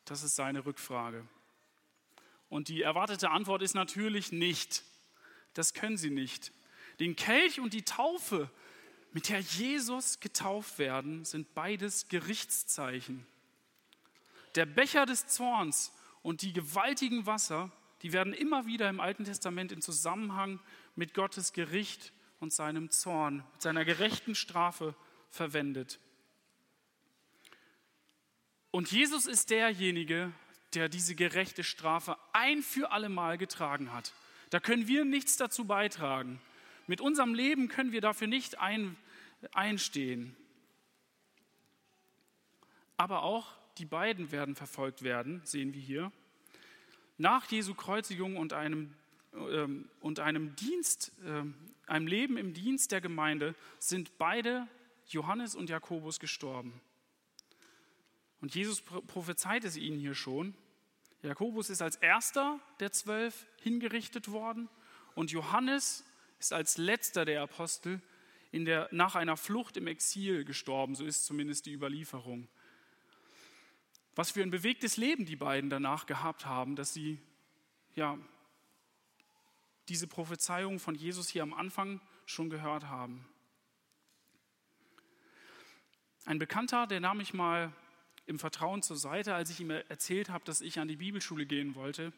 Das 0.05 0.23
ist 0.23 0.37
seine 0.37 0.65
Rückfrage. 0.65 1.27
Und 2.49 2.69
die 2.69 2.83
erwartete 2.83 3.31
Antwort 3.31 3.63
ist 3.63 3.75
natürlich 3.75 4.33
nicht. 4.33 4.85
Das 5.55 5.75
können 5.75 5.97
sie 5.97 6.11
nicht. 6.11 6.53
Den 7.01 7.17
Kelch 7.17 7.61
und 7.61 7.75
die 7.75 7.83
Taufe, 7.83 8.51
mit 9.13 9.29
der 9.29 9.41
Jesus 9.41 10.21
getauft 10.21 10.79
werden, 10.79 11.25
sind 11.25 11.55
beides 11.55 12.09
Gerichtszeichen. 12.09 13.27
Der 14.55 14.67
Becher 14.67 15.07
des 15.07 15.27
Zorns 15.27 15.93
und 16.23 16.43
die 16.43 16.53
gewaltigen 16.53 17.27
Wasser, 17.27 17.71
die 18.03 18.13
werden 18.13 18.33
immer 18.33 18.67
wieder 18.67 18.89
im 18.89 19.01
Alten 19.01 19.25
Testament 19.25 19.73
in 19.73 19.83
Zusammenhang 19.83 20.61
mit 20.95 21.15
Gottes 21.15 21.53
Gericht 21.53 22.13
und 22.41 22.53
seinem 22.53 22.91
Zorn, 22.91 23.45
mit 23.53 23.63
seiner 23.63 23.85
gerechten 23.85 24.35
Strafe 24.35 24.95
verwendet. 25.31 25.99
Und 28.71 28.91
Jesus 28.91 29.27
ist 29.27 29.51
derjenige, 29.51 30.33
der 30.75 30.89
diese 30.89 31.15
gerechte 31.15 31.65
Strafe 31.65 32.17
ein 32.33 32.63
für 32.63 32.91
alle 32.91 33.09
Mal 33.09 33.39
getragen 33.39 33.93
hat. 33.93 34.13
Da 34.51 34.61
können 34.61 34.87
wir 34.87 35.05
nichts 35.05 35.37
dazu 35.37 35.65
beitragen. 35.65 36.41
Mit 36.87 37.01
unserem 37.01 37.35
Leben 37.35 37.69
können 37.69 37.93
wir 37.93 38.01
dafür 38.01 38.27
nicht 38.27 38.59
ein, 38.59 38.97
einstehen. 39.53 40.37
Aber 42.97 43.23
auch 43.23 43.53
die 43.79 43.85
beiden 43.85 44.31
werden 44.33 44.55
verfolgt 44.55 45.03
werden, 45.03 45.41
sehen 45.45 45.75
wir 45.75 45.81
hier. 45.81 46.13
Nach 47.19 47.51
Jesu 47.51 47.75
Kreuzigung 47.75 48.37
und 48.37 48.53
einem, 48.53 48.95
ähm, 49.35 49.89
und 50.01 50.21
einem 50.21 50.55
Dienst, 50.57 51.13
ähm, 51.25 51.55
einem 51.87 52.07
Leben 52.07 52.37
im 52.37 52.55
Dienst 52.55 52.93
der 52.93 53.01
Gemeinde 53.01 53.55
sind 53.79 54.17
beide, 54.19 54.67
Johannes 55.09 55.55
und 55.55 55.71
Jakobus, 55.71 56.21
gestorben. 56.21 56.81
Und 58.41 58.55
Jesus 58.55 58.83
prophezeit 58.83 59.65
es 59.65 59.77
ihnen 59.77 59.99
hier 59.99 60.15
schon. 60.15 60.55
Jakobus 61.23 61.71
ist 61.71 61.83
als 61.83 61.97
erster 61.97 62.61
der 62.81 62.93
zwölf 62.93 63.47
hingerichtet 63.61 64.31
worden 64.31 64.69
und 65.15 65.31
Johannes 65.31 66.05
ist 66.39 66.53
als 66.53 66.77
letzter 66.77 67.25
der 67.25 67.43
Apostel 67.43 68.01
in 68.53 68.65
der, 68.65 68.89
nach 68.93 69.15
einer 69.17 69.37
Flucht 69.37 69.77
im 69.77 69.87
Exil 69.87 70.45
gestorben, 70.45 70.95
so 70.95 71.05
ist 71.05 71.27
zumindest 71.27 71.67
die 71.67 71.73
Überlieferung. 71.73 72.49
Was 74.15 74.31
für 74.31 74.43
ein 74.43 74.51
bewegtes 74.51 74.97
Leben 74.97 75.27
die 75.27 75.37
beiden 75.37 75.69
danach 75.69 76.07
gehabt 76.07 76.47
haben, 76.47 76.77
dass 76.77 76.95
sie 76.95 77.19
ja 77.95 78.19
diese 79.89 80.07
Prophezeiung 80.07 80.79
von 80.79 80.95
Jesus 80.95 81.29
hier 81.29 81.43
am 81.43 81.53
Anfang 81.53 82.01
schon 82.25 82.51
gehört 82.51 82.85
haben. 82.85 83.27
Ein 86.25 86.39
Bekannter, 86.39 86.87
der 86.87 87.01
nahm 87.01 87.19
mich 87.19 87.35
mal 87.35 87.73
im 88.27 88.39
Vertrauen 88.39 88.83
zur 88.83 88.97
Seite, 88.97 89.35
als 89.35 89.51
ich 89.51 89.61
ihm 89.61 89.71
erzählt 89.71 90.31
habe, 90.31 90.45
dass 90.45 90.61
ich 90.61 90.79
an 90.81 90.89
die 90.89 90.97
Bibelschule 90.97 91.47
gehen 91.47 91.75
wollte. 91.75 92.13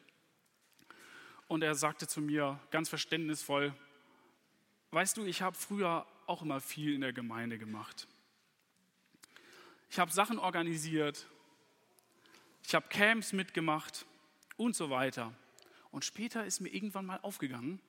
Und 1.47 1.63
er 1.63 1.75
sagte 1.75 2.07
zu 2.07 2.21
mir 2.21 2.59
ganz 2.71 2.89
verständnisvoll, 2.89 3.73
weißt 4.91 5.17
du, 5.17 5.25
ich 5.25 5.41
habe 5.41 5.55
früher 5.55 6.05
auch 6.25 6.41
immer 6.41 6.61
viel 6.61 6.93
in 6.93 7.01
der 7.01 7.13
Gemeinde 7.13 7.57
gemacht. 7.57 8.07
Ich 9.89 9.99
habe 9.99 10.11
Sachen 10.11 10.37
organisiert, 10.37 11.27
ich 12.63 12.75
habe 12.75 12.87
Camps 12.89 13.33
mitgemacht 13.33 14.05
und 14.57 14.75
so 14.75 14.89
weiter. 14.89 15.33
Und 15.91 16.05
später 16.05 16.45
ist 16.45 16.59
mir 16.59 16.69
irgendwann 16.69 17.05
mal 17.05 17.19
aufgegangen, 17.21 17.79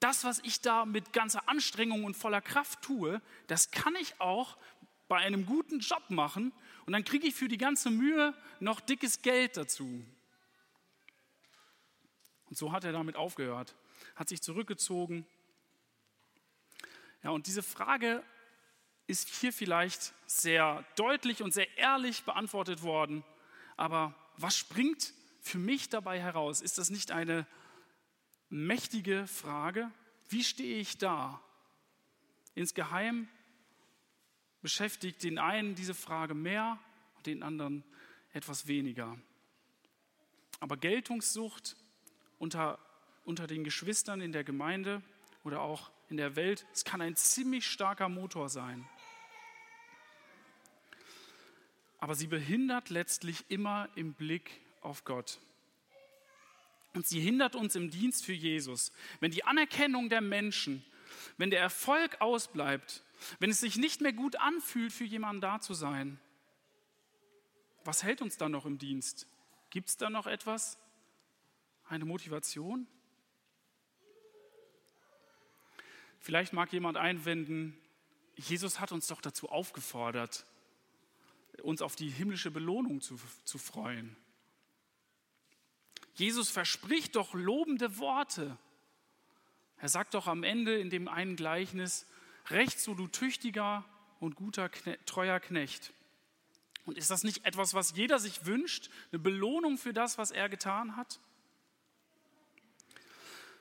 das, 0.00 0.24
was 0.24 0.40
ich 0.40 0.60
da 0.60 0.84
mit 0.84 1.12
ganzer 1.12 1.48
Anstrengung 1.48 2.04
und 2.04 2.16
voller 2.16 2.40
Kraft 2.40 2.82
tue, 2.82 3.20
das 3.46 3.70
kann 3.70 3.96
ich 3.96 4.20
auch 4.20 4.56
bei 5.08 5.16
einem 5.16 5.46
guten 5.46 5.80
Job 5.80 6.10
machen 6.10 6.52
und 6.88 6.92
dann 6.92 7.04
kriege 7.04 7.26
ich 7.26 7.34
für 7.34 7.48
die 7.48 7.58
ganze 7.58 7.90
Mühe 7.90 8.32
noch 8.60 8.80
dickes 8.80 9.20
Geld 9.20 9.58
dazu. 9.58 10.02
Und 12.46 12.56
so 12.56 12.72
hat 12.72 12.82
er 12.84 12.92
damit 12.92 13.14
aufgehört, 13.14 13.76
hat 14.16 14.30
sich 14.30 14.40
zurückgezogen. 14.40 15.26
Ja, 17.22 17.28
und 17.28 17.46
diese 17.46 17.62
Frage 17.62 18.24
ist 19.06 19.28
hier 19.28 19.52
vielleicht 19.52 20.14
sehr 20.24 20.82
deutlich 20.96 21.42
und 21.42 21.52
sehr 21.52 21.68
ehrlich 21.76 22.22
beantwortet 22.22 22.80
worden. 22.80 23.22
Aber 23.76 24.14
was 24.38 24.56
springt 24.56 25.12
für 25.42 25.58
mich 25.58 25.90
dabei 25.90 26.18
heraus? 26.18 26.62
Ist 26.62 26.78
das 26.78 26.88
nicht 26.88 27.12
eine 27.12 27.46
mächtige 28.48 29.26
Frage? 29.26 29.90
Wie 30.30 30.42
stehe 30.42 30.78
ich 30.78 30.96
da? 30.96 31.38
Insgeheim 32.54 33.28
beschäftigt 34.62 35.22
den 35.22 35.38
einen 35.38 35.74
diese 35.74 35.94
Frage 35.94 36.34
mehr 36.34 36.78
und 37.16 37.26
den 37.26 37.42
anderen 37.42 37.84
etwas 38.32 38.66
weniger. 38.66 39.18
Aber 40.60 40.76
Geltungssucht 40.76 41.76
unter, 42.38 42.78
unter 43.24 43.46
den 43.46 43.64
Geschwistern 43.64 44.20
in 44.20 44.32
der 44.32 44.44
Gemeinde 44.44 45.02
oder 45.44 45.60
auch 45.60 45.90
in 46.08 46.16
der 46.16 46.36
Welt, 46.36 46.66
es 46.72 46.84
kann 46.84 47.00
ein 47.00 47.16
ziemlich 47.16 47.66
starker 47.66 48.08
Motor 48.08 48.48
sein. 48.48 48.88
Aber 52.00 52.14
sie 52.14 52.26
behindert 52.26 52.90
letztlich 52.90 53.44
immer 53.48 53.88
im 53.94 54.14
Blick 54.14 54.60
auf 54.82 55.04
Gott. 55.04 55.38
Und 56.94 57.06
sie 57.06 57.20
hindert 57.20 57.54
uns 57.54 57.76
im 57.76 57.90
Dienst 57.90 58.24
für 58.24 58.32
Jesus. 58.32 58.92
Wenn 59.20 59.30
die 59.30 59.44
Anerkennung 59.44 60.08
der 60.08 60.20
Menschen, 60.20 60.84
wenn 61.36 61.50
der 61.50 61.60
Erfolg 61.60 62.20
ausbleibt, 62.20 63.02
wenn 63.38 63.50
es 63.50 63.60
sich 63.60 63.76
nicht 63.76 64.00
mehr 64.00 64.12
gut 64.12 64.36
anfühlt, 64.36 64.92
für 64.92 65.04
jemanden 65.04 65.40
da 65.40 65.60
zu 65.60 65.74
sein, 65.74 66.20
was 67.84 68.02
hält 68.02 68.20
uns 68.22 68.36
dann 68.36 68.52
noch 68.52 68.66
im 68.66 68.78
Dienst? 68.78 69.26
Gibt 69.70 69.88
es 69.88 69.96
da 69.96 70.10
noch 70.10 70.26
etwas? 70.26 70.78
Eine 71.88 72.04
Motivation? 72.04 72.86
Vielleicht 76.20 76.52
mag 76.52 76.72
jemand 76.72 76.96
einwenden, 76.96 77.78
Jesus 78.36 78.78
hat 78.78 78.92
uns 78.92 79.06
doch 79.06 79.20
dazu 79.20 79.48
aufgefordert, 79.48 80.44
uns 81.62 81.82
auf 81.82 81.96
die 81.96 82.08
himmlische 82.08 82.50
Belohnung 82.50 83.00
zu, 83.00 83.18
zu 83.44 83.58
freuen. 83.58 84.16
Jesus 86.14 86.50
verspricht 86.50 87.16
doch 87.16 87.34
lobende 87.34 87.98
Worte. 87.98 88.58
Er 89.78 89.88
sagt 89.88 90.14
doch 90.14 90.26
am 90.26 90.42
Ende 90.42 90.78
in 90.78 90.90
dem 90.90 91.08
einen 91.08 91.36
Gleichnis, 91.36 92.06
recht 92.50 92.80
so 92.80 92.94
du 92.94 93.06
tüchtiger 93.06 93.84
und 94.20 94.36
guter, 94.36 94.70
treuer 95.06 95.40
Knecht. 95.40 95.92
Und 96.84 96.96
ist 96.96 97.10
das 97.10 97.22
nicht 97.22 97.44
etwas, 97.44 97.74
was 97.74 97.94
jeder 97.94 98.18
sich 98.18 98.46
wünscht, 98.46 98.88
eine 99.12 99.18
Belohnung 99.18 99.76
für 99.76 99.92
das, 99.92 100.16
was 100.16 100.30
er 100.30 100.48
getan 100.48 100.96
hat? 100.96 101.20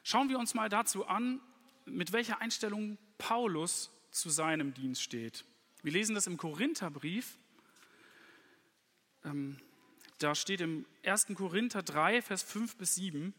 Schauen 0.03 0.29
wir 0.29 0.39
uns 0.39 0.53
mal 0.53 0.69
dazu 0.69 1.05
an, 1.05 1.41
mit 1.85 2.13
welcher 2.13 2.39
Einstellung 2.39 2.97
Paulus 3.17 3.91
zu 4.11 4.29
seinem 4.29 4.73
Dienst 4.73 5.01
steht. 5.01 5.43
Wir 5.83 5.91
lesen 5.91 6.15
das 6.15 6.27
im 6.27 6.37
Korintherbrief. 6.37 7.37
Ähm, 9.25 9.59
da 10.19 10.33
steht 10.33 10.61
im 10.61 10.85
1. 11.05 11.27
Korinther 11.35 11.83
3, 11.83 12.21
Vers 12.21 12.43
5 12.43 12.77
bis 12.77 12.95
7. 12.95 13.33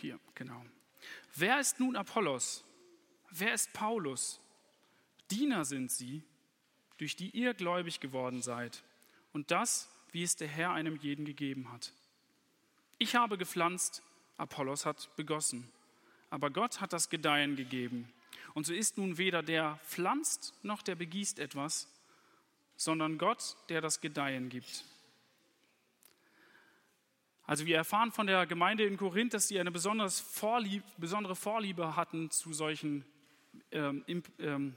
hier, 0.00 0.18
genau. 0.34 0.64
Wer 1.34 1.60
ist 1.60 1.80
nun 1.80 1.96
Apollos? 1.96 2.64
Wer 3.30 3.54
ist 3.54 3.72
Paulus? 3.72 4.40
Diener 5.30 5.64
sind 5.64 5.90
sie, 5.90 6.22
durch 6.98 7.16
die 7.16 7.30
ihr 7.30 7.54
gläubig 7.54 8.00
geworden 8.00 8.42
seid. 8.42 8.82
Und 9.32 9.50
das, 9.50 9.88
wie 10.12 10.22
es 10.22 10.36
der 10.36 10.48
Herr 10.48 10.72
einem 10.72 10.96
jeden 10.96 11.24
gegeben 11.24 11.70
hat. 11.72 11.92
Ich 12.98 13.14
habe 13.14 13.38
gepflanzt, 13.38 14.02
Apollos 14.36 14.84
hat 14.84 15.14
begossen, 15.16 15.70
aber 16.30 16.50
Gott 16.50 16.80
hat 16.80 16.92
das 16.92 17.08
Gedeihen 17.08 17.56
gegeben. 17.56 18.12
Und 18.54 18.66
so 18.66 18.72
ist 18.72 18.98
nun 18.98 19.18
weder 19.18 19.42
der 19.42 19.78
pflanzt 19.86 20.54
noch 20.62 20.82
der 20.82 20.96
begießt 20.96 21.38
etwas, 21.38 21.88
sondern 22.76 23.18
Gott, 23.18 23.56
der 23.68 23.80
das 23.80 24.00
Gedeihen 24.00 24.48
gibt. 24.48 24.84
Also 27.50 27.66
wir 27.66 27.74
erfahren 27.74 28.12
von 28.12 28.28
der 28.28 28.46
Gemeinde 28.46 28.84
in 28.84 28.96
Korinth, 28.96 29.34
dass 29.34 29.48
sie 29.48 29.58
eine 29.58 29.72
Vorlieb, 29.72 30.84
besondere 30.98 31.34
Vorliebe 31.34 31.96
hatten 31.96 32.30
zu 32.30 32.52
solchen 32.52 33.04
ähm, 33.72 34.04
ähm, 34.38 34.76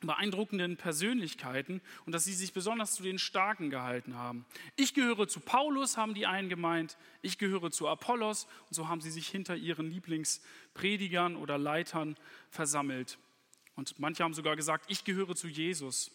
beeindruckenden 0.00 0.78
Persönlichkeiten 0.78 1.82
und 2.06 2.12
dass 2.14 2.24
sie 2.24 2.32
sich 2.32 2.54
besonders 2.54 2.94
zu 2.94 3.02
den 3.02 3.18
Starken 3.18 3.68
gehalten 3.68 4.14
haben. 4.14 4.46
Ich 4.76 4.94
gehöre 4.94 5.28
zu 5.28 5.40
Paulus, 5.40 5.98
haben 5.98 6.14
die 6.14 6.26
einen 6.26 6.48
gemeint, 6.48 6.96
ich 7.20 7.36
gehöre 7.36 7.70
zu 7.70 7.86
Apollos 7.86 8.46
und 8.68 8.72
so 8.72 8.88
haben 8.88 9.02
sie 9.02 9.10
sich 9.10 9.28
hinter 9.28 9.54
ihren 9.54 9.90
Lieblingspredigern 9.90 11.36
oder 11.36 11.58
Leitern 11.58 12.16
versammelt. 12.48 13.18
Und 13.74 13.98
manche 13.98 14.24
haben 14.24 14.32
sogar 14.32 14.56
gesagt, 14.56 14.86
ich 14.88 15.04
gehöre 15.04 15.36
zu 15.36 15.48
Jesus. 15.48 16.10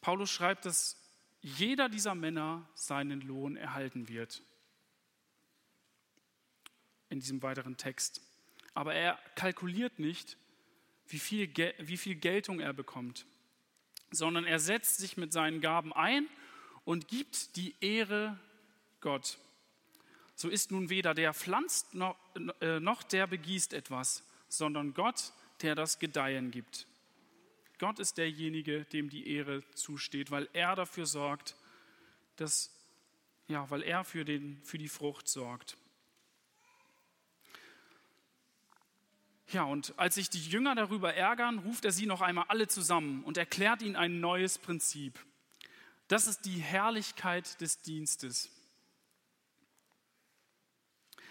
Paulus 0.00 0.30
schreibt, 0.30 0.64
dass 0.64 1.05
jeder 1.46 1.88
dieser 1.88 2.16
Männer 2.16 2.68
seinen 2.74 3.20
Lohn 3.20 3.56
erhalten 3.56 4.08
wird. 4.08 4.42
In 7.08 7.20
diesem 7.20 7.40
weiteren 7.40 7.76
Text. 7.76 8.20
Aber 8.74 8.94
er 8.94 9.16
kalkuliert 9.36 10.00
nicht, 10.00 10.36
wie 11.06 11.20
viel, 11.20 11.48
wie 11.78 11.96
viel 11.96 12.16
Geltung 12.16 12.58
er 12.58 12.72
bekommt, 12.72 13.26
sondern 14.10 14.44
er 14.44 14.58
setzt 14.58 14.98
sich 14.98 15.16
mit 15.16 15.32
seinen 15.32 15.60
Gaben 15.60 15.92
ein 15.92 16.26
und 16.84 17.06
gibt 17.06 17.54
die 17.54 17.76
Ehre 17.80 18.36
Gott. 19.00 19.38
So 20.34 20.48
ist 20.48 20.72
nun 20.72 20.90
weder 20.90 21.14
der 21.14 21.32
pflanzt 21.32 21.94
noch, 21.94 22.16
äh, 22.60 22.80
noch 22.80 23.04
der 23.04 23.28
begießt 23.28 23.72
etwas, 23.72 24.24
sondern 24.48 24.94
Gott, 24.94 25.32
der 25.62 25.76
das 25.76 26.00
Gedeihen 26.00 26.50
gibt. 26.50 26.88
Gott 27.78 27.98
ist 27.98 28.16
derjenige, 28.16 28.84
dem 28.86 29.10
die 29.10 29.28
Ehre 29.28 29.62
zusteht, 29.72 30.30
weil 30.30 30.48
er 30.52 30.74
dafür 30.74 31.06
sorgt, 31.06 31.56
dass, 32.36 32.70
ja, 33.48 33.68
weil 33.70 33.82
er 33.82 34.04
für, 34.04 34.24
den, 34.24 34.60
für 34.62 34.78
die 34.78 34.88
Frucht 34.88 35.28
sorgt. 35.28 35.76
Ja, 39.48 39.62
und 39.62 39.96
als 39.98 40.16
sich 40.16 40.28
die 40.28 40.40
Jünger 40.40 40.74
darüber 40.74 41.14
ärgern, 41.14 41.60
ruft 41.60 41.84
er 41.84 41.92
sie 41.92 42.06
noch 42.06 42.20
einmal 42.20 42.46
alle 42.48 42.66
zusammen 42.66 43.22
und 43.24 43.36
erklärt 43.36 43.82
ihnen 43.82 43.94
ein 43.94 44.20
neues 44.20 44.58
Prinzip. 44.58 45.24
Das 46.08 46.26
ist 46.26 46.44
die 46.46 46.58
Herrlichkeit 46.58 47.60
des 47.60 47.80
Dienstes. 47.82 48.50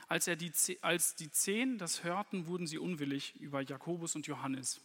Als, 0.08 0.28
er 0.28 0.36
die, 0.36 0.52
als 0.82 1.16
die 1.16 1.32
Zehn 1.32 1.78
das 1.78 2.04
hörten, 2.04 2.46
wurden 2.46 2.68
sie 2.68 2.78
unwillig 2.78 3.36
über 3.38 3.62
Jakobus 3.62 4.16
und 4.16 4.28
Johannes. 4.28 4.80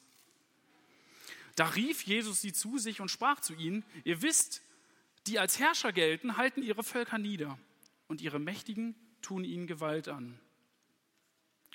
Da 1.61 1.67
rief 1.67 2.05
Jesus 2.07 2.41
sie 2.41 2.55
zu 2.55 2.79
sich 2.79 3.03
und 3.03 3.11
sprach 3.11 3.39
zu 3.41 3.53
ihnen, 3.53 3.85
ihr 4.05 4.23
wisst, 4.23 4.63
die 5.27 5.39
als 5.39 5.59
Herrscher 5.59 5.93
gelten, 5.93 6.39
halten 6.39 6.63
ihre 6.63 6.83
Völker 6.83 7.19
nieder 7.19 7.59
und 8.09 8.23
ihre 8.23 8.39
Mächtigen 8.39 8.95
tun 9.21 9.45
ihnen 9.45 9.67
Gewalt 9.67 10.09
an. 10.09 10.41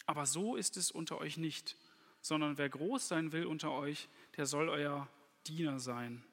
Aber 0.08 0.26
so 0.26 0.56
ist 0.56 0.76
es 0.76 0.90
unter 0.90 1.20
euch 1.20 1.38
nicht, 1.38 1.78
sondern 2.20 2.58
wer 2.58 2.68
groß 2.68 3.08
sein 3.08 3.32
will 3.32 3.46
unter 3.46 3.74
euch, 3.74 4.10
der 4.38 4.48
soll 4.48 4.70
euer 4.70 5.08
Diener 5.46 5.80
sein. 5.80 6.24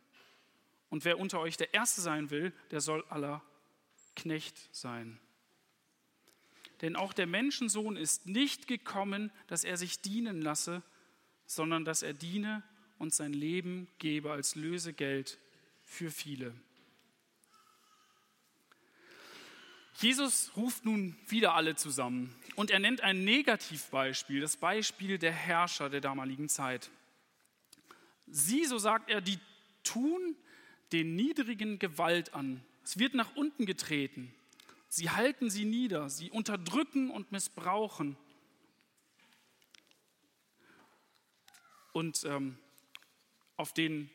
Und 0.89 1.05
wer 1.05 1.19
unter 1.19 1.39
euch 1.39 1.59
der 1.59 1.75
Erste 1.75 2.01
sein 2.01 2.31
will, 2.31 2.55
der 2.71 2.81
soll 2.81 3.05
aller 3.11 3.43
Knecht 4.17 4.75
sein. 4.75 5.21
Denn 6.81 6.97
auch 6.97 7.13
der 7.13 7.27
Menschensohn 7.27 7.99
ist 7.99 8.25
nicht 8.25 8.67
gekommen, 8.67 9.31
dass 9.47 9.63
er 9.63 9.77
sich 9.77 10.01
dienen 10.01 10.41
lasse, 10.41 10.83
sondern 11.45 11.85
dass 11.85 12.03
er 12.03 12.15
diene 12.15 12.63
und 13.03 13.13
sein 13.13 13.33
Leben 13.33 13.89
gebe 13.99 14.31
als 14.31 14.55
Lösegeld 14.55 15.37
für 15.83 16.09
viele. 16.09 16.55
Jesus 19.97 20.53
ruft 20.57 20.85
nun 20.85 21.17
wieder 21.27 21.55
alle 21.55 21.75
zusammen 21.75 22.33
und 22.55 22.71
er 22.71 22.79
nennt 22.79 23.01
ein 23.01 23.25
Negativbeispiel, 23.25 24.41
das 24.41 24.57
Beispiel 24.57 25.19
der 25.19 25.33
Herrscher 25.33 25.91
der 25.91 26.01
damaligen 26.01 26.49
Zeit. 26.49 26.91
Sie, 28.29 28.65
so 28.67 28.79
sagt 28.79 29.11
er, 29.11 29.21
die 29.21 29.41
tun 29.83 30.37
den 30.93 31.17
Niedrigen 31.17 31.81
Gewalt 31.81 32.35
an. 32.35 32.65
Es 32.85 33.01
wird 33.01 33.15
nach 33.15 33.35
unten 33.35 33.67
getreten. 33.67 34.33
Sie 34.89 35.11
halten 35.11 35.51
sie 35.51 35.65
nieder, 35.65 36.09
sie 36.09 36.31
unterdrücken 36.31 37.11
und 37.11 37.33
missbrauchen. 37.33 38.17
Und 41.93 42.25
ähm, 42.25 42.59
auf 43.63 43.73
den 43.73 44.11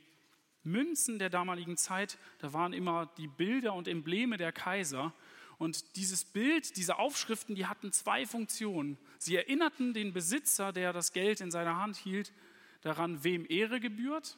Münzen 0.63 1.19
der 1.19 1.29
damaligen 1.29 1.77
Zeit, 1.77 2.17
da 2.39 2.51
waren 2.51 2.73
immer 2.73 3.05
die 3.17 3.29
Bilder 3.29 3.73
und 3.73 3.88
Embleme 3.88 4.36
der 4.36 4.51
Kaiser. 4.51 5.13
Und 5.57 5.95
dieses 5.95 6.25
Bild, 6.25 6.75
diese 6.75 6.99
Aufschriften, 6.99 7.55
die 7.55 7.65
hatten 7.65 7.93
zwei 7.93 8.25
Funktionen. 8.25 8.97
Sie 9.17 9.38
erinnerten 9.38 9.93
den 9.93 10.12
Besitzer, 10.12 10.73
der 10.73 10.91
das 10.91 11.13
Geld 11.13 11.39
in 11.39 11.49
seiner 11.49 11.77
Hand 11.77 11.95
hielt, 11.95 12.33
daran, 12.81 13.23
wem 13.23 13.45
Ehre 13.47 13.79
gebührt 13.79 14.38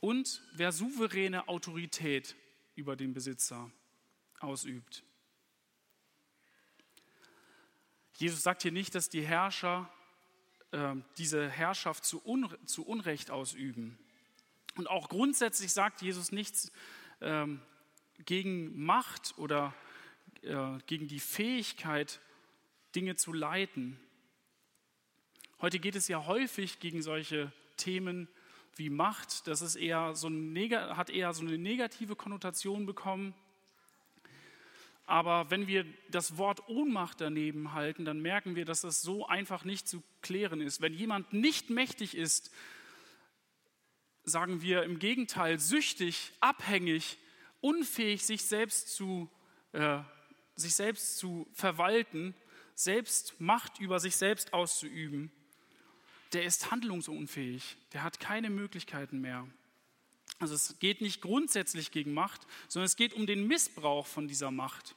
und 0.00 0.40
wer 0.54 0.70
souveräne 0.70 1.48
Autorität 1.48 2.36
über 2.76 2.94
den 2.94 3.12
Besitzer 3.12 3.72
ausübt. 4.38 5.02
Jesus 8.14 8.44
sagt 8.44 8.62
hier 8.62 8.72
nicht, 8.72 8.94
dass 8.94 9.08
die 9.08 9.22
Herrscher 9.22 9.90
äh, 10.72 10.94
diese 11.18 11.48
Herrschaft 11.48 12.04
zu, 12.04 12.24
Un 12.24 12.48
zu, 12.64 12.86
Unrecht 12.86 13.30
ausüben. 13.30 13.98
Und 14.76 14.88
auch 14.88 15.08
grundsätzlich 15.08 15.72
sagt 15.72 16.02
Jesus 16.02 16.32
nichts 16.32 16.72
äh, 17.20 17.46
gegen 18.24 18.84
Macht 18.84 19.34
oder 19.36 19.74
äh, 20.42 20.78
gegen 20.86 21.08
die 21.08 21.20
Fähigkeit, 21.20 22.20
Dinge 22.94 23.16
zu 23.16 23.32
leiten. 23.32 23.98
Heute 25.60 25.78
geht 25.78 25.96
es 25.96 26.08
ja 26.08 26.26
häufig 26.26 26.80
gegen 26.80 27.02
solche 27.02 27.52
Themen 27.76 28.28
wie 28.76 28.90
Macht. 28.90 29.46
Das 29.46 29.60
ist 29.62 29.76
eher 29.76 30.14
so 30.14 30.28
ein, 30.28 30.56
hat 30.96 31.10
eher 31.10 31.32
so 31.34 31.42
eine 31.42 31.58
negative 31.58 32.16
Konnotation 32.16 32.86
bekommen. 32.86 33.34
Aber 35.10 35.50
wenn 35.50 35.66
wir 35.66 35.84
das 36.08 36.38
Wort 36.38 36.68
Ohnmacht 36.68 37.20
daneben 37.20 37.72
halten, 37.72 38.04
dann 38.04 38.20
merken 38.20 38.54
wir, 38.54 38.64
dass 38.64 38.82
das 38.82 39.02
so 39.02 39.26
einfach 39.26 39.64
nicht 39.64 39.88
zu 39.88 40.04
klären 40.22 40.60
ist. 40.60 40.82
Wenn 40.82 40.94
jemand 40.94 41.32
nicht 41.32 41.68
mächtig 41.68 42.16
ist, 42.16 42.52
sagen 44.22 44.62
wir 44.62 44.84
im 44.84 45.00
Gegenteil 45.00 45.58
süchtig, 45.58 46.30
abhängig, 46.38 47.18
unfähig, 47.60 48.24
sich 48.24 48.44
selbst 48.44 48.94
zu, 48.94 49.28
äh, 49.72 49.98
sich 50.54 50.76
selbst 50.76 51.18
zu 51.18 51.48
verwalten, 51.54 52.32
selbst 52.76 53.40
Macht 53.40 53.80
über 53.80 53.98
sich 53.98 54.14
selbst 54.14 54.52
auszuüben, 54.52 55.32
der 56.34 56.44
ist 56.44 56.70
handlungsunfähig, 56.70 57.78
der 57.94 58.04
hat 58.04 58.20
keine 58.20 58.48
Möglichkeiten 58.48 59.20
mehr. 59.20 59.48
Also 60.38 60.54
es 60.54 60.78
geht 60.78 61.00
nicht 61.00 61.20
grundsätzlich 61.20 61.90
gegen 61.90 62.14
Macht, 62.14 62.46
sondern 62.68 62.86
es 62.86 62.94
geht 62.94 63.12
um 63.12 63.26
den 63.26 63.48
Missbrauch 63.48 64.06
von 64.06 64.28
dieser 64.28 64.52
Macht. 64.52 64.94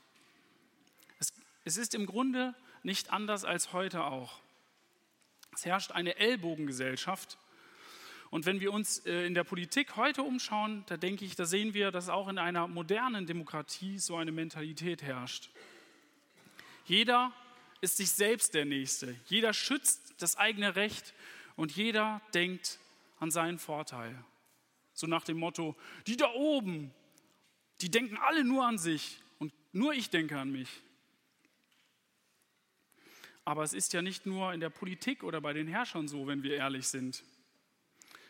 Es 1.63 1.77
ist 1.77 1.95
im 1.95 2.05
Grunde 2.05 2.53
nicht 2.83 3.11
anders 3.11 3.45
als 3.45 3.73
heute 3.73 4.03
auch. 4.03 4.39
Es 5.53 5.65
herrscht 5.65 5.91
eine 5.91 6.17
Ellbogengesellschaft. 6.17 7.37
Und 8.29 8.45
wenn 8.45 8.59
wir 8.59 8.73
uns 8.73 8.99
äh, 9.05 9.25
in 9.25 9.35
der 9.35 9.43
Politik 9.43 9.95
heute 9.95 10.23
umschauen, 10.23 10.83
da 10.87 10.97
denke 10.97 11.23
ich, 11.23 11.35
da 11.35 11.45
sehen 11.45 11.73
wir, 11.73 11.91
dass 11.91 12.09
auch 12.09 12.27
in 12.27 12.39
einer 12.39 12.67
modernen 12.67 13.27
Demokratie 13.27 13.99
so 13.99 14.15
eine 14.17 14.31
Mentalität 14.31 15.03
herrscht. 15.03 15.51
Jeder 16.85 17.31
ist 17.79 17.97
sich 17.97 18.11
selbst 18.11 18.55
der 18.55 18.65
Nächste. 18.65 19.15
Jeder 19.27 19.53
schützt 19.53 20.15
das 20.17 20.35
eigene 20.35 20.75
Recht 20.75 21.13
und 21.55 21.75
jeder 21.75 22.21
denkt 22.33 22.79
an 23.19 23.29
seinen 23.29 23.59
Vorteil. 23.59 24.15
So 24.93 25.07
nach 25.07 25.23
dem 25.23 25.37
Motto, 25.37 25.75
die 26.07 26.17
da 26.17 26.31
oben, 26.33 26.91
die 27.81 27.91
denken 27.91 28.17
alle 28.17 28.43
nur 28.43 28.65
an 28.65 28.77
sich 28.77 29.19
und 29.39 29.53
nur 29.71 29.93
ich 29.93 30.09
denke 30.09 30.39
an 30.39 30.51
mich. 30.51 30.69
Aber 33.45 33.63
es 33.63 33.73
ist 33.73 33.93
ja 33.93 34.01
nicht 34.01 34.25
nur 34.25 34.53
in 34.53 34.59
der 34.59 34.69
Politik 34.69 35.23
oder 35.23 35.41
bei 35.41 35.53
den 35.53 35.67
Herrschern 35.67 36.07
so, 36.07 36.27
wenn 36.27 36.43
wir 36.43 36.55
ehrlich 36.55 36.87
sind. 36.87 37.23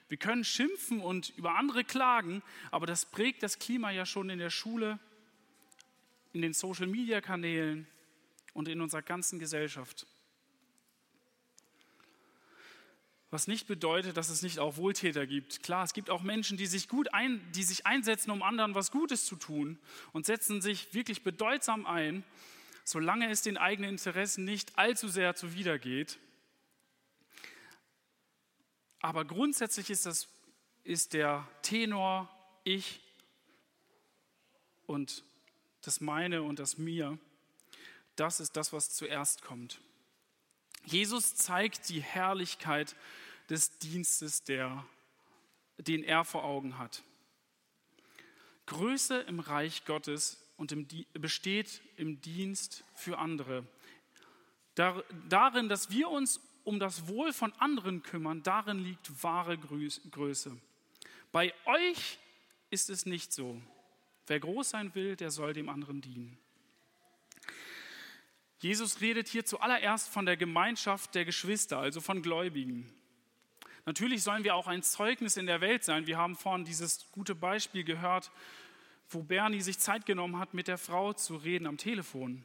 Wir 0.10 0.18
können 0.18 0.44
schimpfen 0.44 1.02
und 1.02 1.34
über 1.38 1.56
andere 1.56 1.84
klagen, 1.84 2.44
aber 2.72 2.86
das 2.86 3.06
prägt 3.06 3.42
das 3.44 3.60
Klima 3.60 3.92
ja 3.92 4.06
schon 4.06 4.30
in 4.30 4.40
der 4.40 4.50
Schule, 4.50 5.00
in 6.34 6.42
den 6.42 6.54
Social-Media-Kanälen 6.54 7.88
und 8.54 8.68
in 8.68 8.82
unserer 8.82 9.02
ganzen 9.02 9.40
Gesellschaft. 9.40 10.06
Was 13.30 13.48
nicht 13.48 13.66
bedeutet, 13.66 14.18
dass 14.18 14.30
es 14.30 14.44
nicht 14.44 14.60
auch 14.60 14.78
Wohltäter 14.78 15.26
gibt. 15.26 15.64
Klar, 15.64 15.84
es 15.84 15.94
gibt 15.94 16.12
auch 16.12 16.22
Menschen, 16.22 16.58
die 16.58 16.68
sich 16.68 16.88
gut 16.88 17.12
ein, 17.16 17.42
die 17.54 17.64
sich 17.64 17.88
einsetzen, 17.88 18.30
um 18.30 18.44
anderen 18.44 18.76
was 18.76 18.92
Gutes 18.92 19.26
zu 19.26 19.36
tun 19.36 19.80
und 20.12 20.28
setzen 20.28 20.62
sich 20.62 20.94
wirklich 20.94 21.24
bedeutsam 21.24 21.88
ein 21.88 22.24
solange 22.84 23.30
es 23.30 23.42
den 23.42 23.58
eigenen 23.58 23.92
Interessen 23.92 24.44
nicht 24.44 24.78
allzu 24.78 25.08
sehr 25.08 25.36
zuwidergeht. 25.36 26.20
Aber 29.00 29.26
grundsätzlich 29.26 29.90
ist, 29.90 30.06
das, 30.06 30.28
ist 30.84 31.14
der 31.14 31.48
Tenor 31.62 32.30
ich 32.64 33.02
und 34.86 35.24
das 35.82 36.02
meine 36.02 36.44
und 36.44 36.60
das 36.60 36.78
mir, 36.78 37.18
das 38.16 38.40
ist 38.40 38.56
das, 38.56 38.74
was 38.74 38.92
zuerst 38.92 39.42
kommt. 39.42 39.82
Jesus 40.86 41.36
zeigt 41.36 41.90
die 41.90 42.02
Herrlichkeit 42.02 42.96
des 43.50 43.78
Dienstes, 43.80 44.44
der, 44.44 44.86
den 45.78 46.04
er 46.04 46.26
vor 46.26 46.44
Augen 46.44 46.78
hat. 46.78 47.04
Größe 48.66 49.20
im 49.22 49.40
Reich 49.40 49.86
Gottes 49.86 50.43
und 50.58 50.72
im, 50.72 50.88
besteht 51.14 51.82
im 51.98 52.22
Dienst 52.22 52.84
für 52.96 53.18
andere. 53.18 53.66
darin, 54.76 55.70
dass 55.70 55.92
wir 55.92 56.10
uns 56.10 56.40
um 56.64 56.80
das 56.80 57.08
Wohl 57.08 57.34
von 57.34 57.52
anderen 57.54 58.04
kümmern, 58.04 58.44
darin 58.44 58.80
liegt 58.80 59.24
wahre 59.24 59.58
Größe. 59.58 60.58
Bei 61.32 61.54
euch 61.66 62.20
ist 62.70 62.90
es 62.90 63.06
nicht 63.06 63.34
so. 63.34 63.62
Wer 64.28 64.40
groß 64.40 64.70
sein 64.70 64.96
will, 64.96 65.16
der 65.16 65.32
soll 65.32 65.54
dem 65.54 65.70
anderen 65.70 66.02
dienen. 66.02 66.38
Jesus 68.60 69.02
redet 69.02 69.28
hier 69.28 69.44
zuallererst 69.44 70.08
von 70.08 70.26
der 70.26 70.38
Gemeinschaft 70.38 71.16
der 71.16 71.26
Geschwister, 71.26 71.80
also 71.80 72.00
von 72.00 72.22
Gläubigen. 72.22 72.90
Natürlich 73.86 74.24
sollen 74.24 74.46
wir 74.46 74.56
auch 74.56 74.68
ein 74.68 74.82
Zeugnis 74.82 75.36
in 75.36 75.46
der 75.46 75.60
Welt 75.60 75.84
sein. 75.84 76.08
Wir 76.08 76.18
haben 76.18 76.38
vorhin 76.38 76.64
dieses 76.64 77.12
gute 77.12 77.36
Beispiel 77.36 77.84
gehört 77.84 78.32
wo 79.10 79.24
Bernie 79.24 79.62
sich 79.62 79.80
Zeit 79.80 80.06
genommen 80.06 80.40
hat, 80.40 80.54
mit 80.54 80.68
der 80.68 80.78
Frau 80.78 81.14
zu 81.14 81.36
reden 81.36 81.68
am 81.68 81.78
Telefon, 81.78 82.44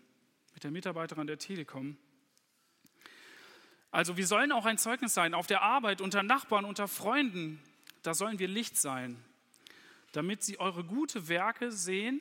mit 0.54 0.64
der 0.64 0.70
Mitarbeiterin 0.70 1.26
der 1.26 1.38
Telekom. 1.38 1.96
Also 3.90 4.16
wir 4.16 4.26
sollen 4.26 4.52
auch 4.52 4.66
ein 4.66 4.78
Zeugnis 4.78 5.14
sein, 5.14 5.34
auf 5.34 5.46
der 5.46 5.62
Arbeit, 5.62 6.00
unter 6.00 6.22
Nachbarn, 6.22 6.64
unter 6.64 6.88
Freunden. 6.88 7.62
Da 8.02 8.14
sollen 8.14 8.38
wir 8.38 8.48
Licht 8.48 8.76
sein, 8.76 9.16
damit 10.12 10.42
sie 10.42 10.60
eure 10.60 10.84
gute 10.84 11.28
Werke 11.28 11.72
sehen 11.72 12.20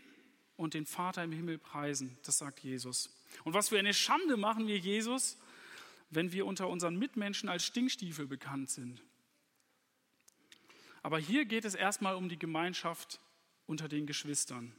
und 0.56 0.73
den 0.73 0.86
Vater 0.86 1.23
im 1.23 1.32
Himmel 1.32 1.58
preisen. 1.58 2.17
Das 2.26 2.38
sagt 2.38 2.62
Jesus. 2.62 3.10
Und 3.43 3.54
was 3.54 3.69
für 3.69 3.80
eine 3.80 3.93
Schande 3.93 4.38
machen 4.38 4.67
wir 4.67 4.78
Jesus, 4.78 5.38
wenn 6.10 6.32
wir 6.32 6.45
unter 6.45 6.69
unseren 6.69 6.97
Mitmenschen 6.97 7.50
als 7.50 7.65
Stinkstiefel 7.65 8.28
bekannt 8.28 8.69
sind. 8.69 9.02
Aber 11.04 11.19
hier 11.19 11.45
geht 11.45 11.65
es 11.65 11.76
erstmal 11.76 12.15
um 12.15 12.30
die 12.30 12.39
Gemeinschaft 12.39 13.19
unter 13.67 13.88
den 13.88 14.08
Geschwistern. 14.08 14.73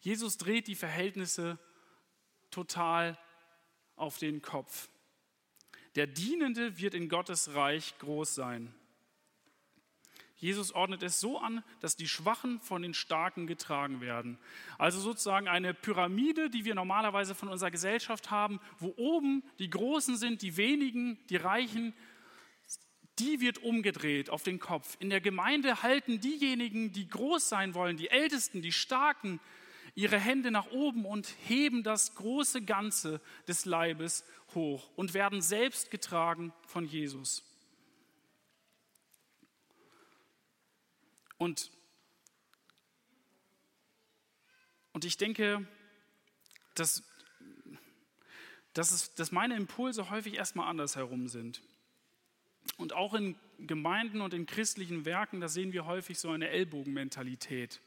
Jesus 0.00 0.38
dreht 0.38 0.68
die 0.68 0.76
Verhältnisse 0.76 1.58
total 2.50 3.18
auf 3.96 4.18
den 4.18 4.42
Kopf. 4.42 4.88
Der 5.96 6.06
Dienende 6.06 6.78
wird 6.78 6.94
in 6.94 7.08
Gottes 7.08 7.54
Reich 7.54 7.98
groß 7.98 8.34
sein. 8.34 8.72
Jesus 10.36 10.70
ordnet 10.70 11.02
es 11.02 11.18
so 11.18 11.38
an, 11.38 11.64
dass 11.80 11.96
die 11.96 12.06
Schwachen 12.06 12.60
von 12.60 12.82
den 12.82 12.94
Starken 12.94 13.48
getragen 13.48 14.00
werden. 14.00 14.38
Also 14.78 15.00
sozusagen 15.00 15.48
eine 15.48 15.74
Pyramide, 15.74 16.48
die 16.48 16.64
wir 16.64 16.76
normalerweise 16.76 17.34
von 17.34 17.48
unserer 17.48 17.72
Gesellschaft 17.72 18.30
haben, 18.30 18.60
wo 18.78 18.94
oben 18.96 19.42
die 19.58 19.68
Großen 19.68 20.16
sind, 20.16 20.42
die 20.42 20.56
wenigen, 20.56 21.18
die 21.28 21.36
Reichen, 21.36 21.92
die 23.18 23.40
wird 23.40 23.58
umgedreht 23.58 24.30
auf 24.30 24.42
den 24.42 24.58
Kopf. 24.58 24.96
In 25.00 25.10
der 25.10 25.20
Gemeinde 25.20 25.82
halten 25.82 26.20
diejenigen, 26.20 26.92
die 26.92 27.08
groß 27.08 27.48
sein 27.48 27.74
wollen, 27.74 27.96
die 27.96 28.10
Ältesten, 28.10 28.62
die 28.62 28.72
Starken, 28.72 29.40
ihre 29.94 30.18
Hände 30.18 30.50
nach 30.50 30.70
oben 30.70 31.04
und 31.04 31.26
heben 31.46 31.82
das 31.82 32.14
große 32.14 32.62
Ganze 32.62 33.20
des 33.48 33.64
Leibes 33.64 34.24
hoch 34.54 34.90
und 34.96 35.14
werden 35.14 35.42
selbst 35.42 35.90
getragen 35.90 36.52
von 36.66 36.84
Jesus. 36.86 37.44
Und, 41.36 41.70
und 44.92 45.04
ich 45.04 45.16
denke, 45.16 45.66
dass, 46.74 47.02
dass, 48.72 48.90
es, 48.90 49.14
dass 49.14 49.32
meine 49.32 49.56
Impulse 49.56 50.10
häufig 50.10 50.34
erstmal 50.34 50.68
andersherum 50.68 51.28
sind. 51.28 51.62
Und 52.76 52.92
auch 52.92 53.14
in 53.14 53.36
Gemeinden 53.58 54.20
und 54.20 54.34
in 54.34 54.46
christlichen 54.46 55.04
Werken, 55.04 55.40
da 55.40 55.48
sehen 55.48 55.72
wir 55.72 55.86
häufig 55.86 56.18
so 56.18 56.30
eine 56.30 56.48
Ellbogenmentalität. 56.48 57.80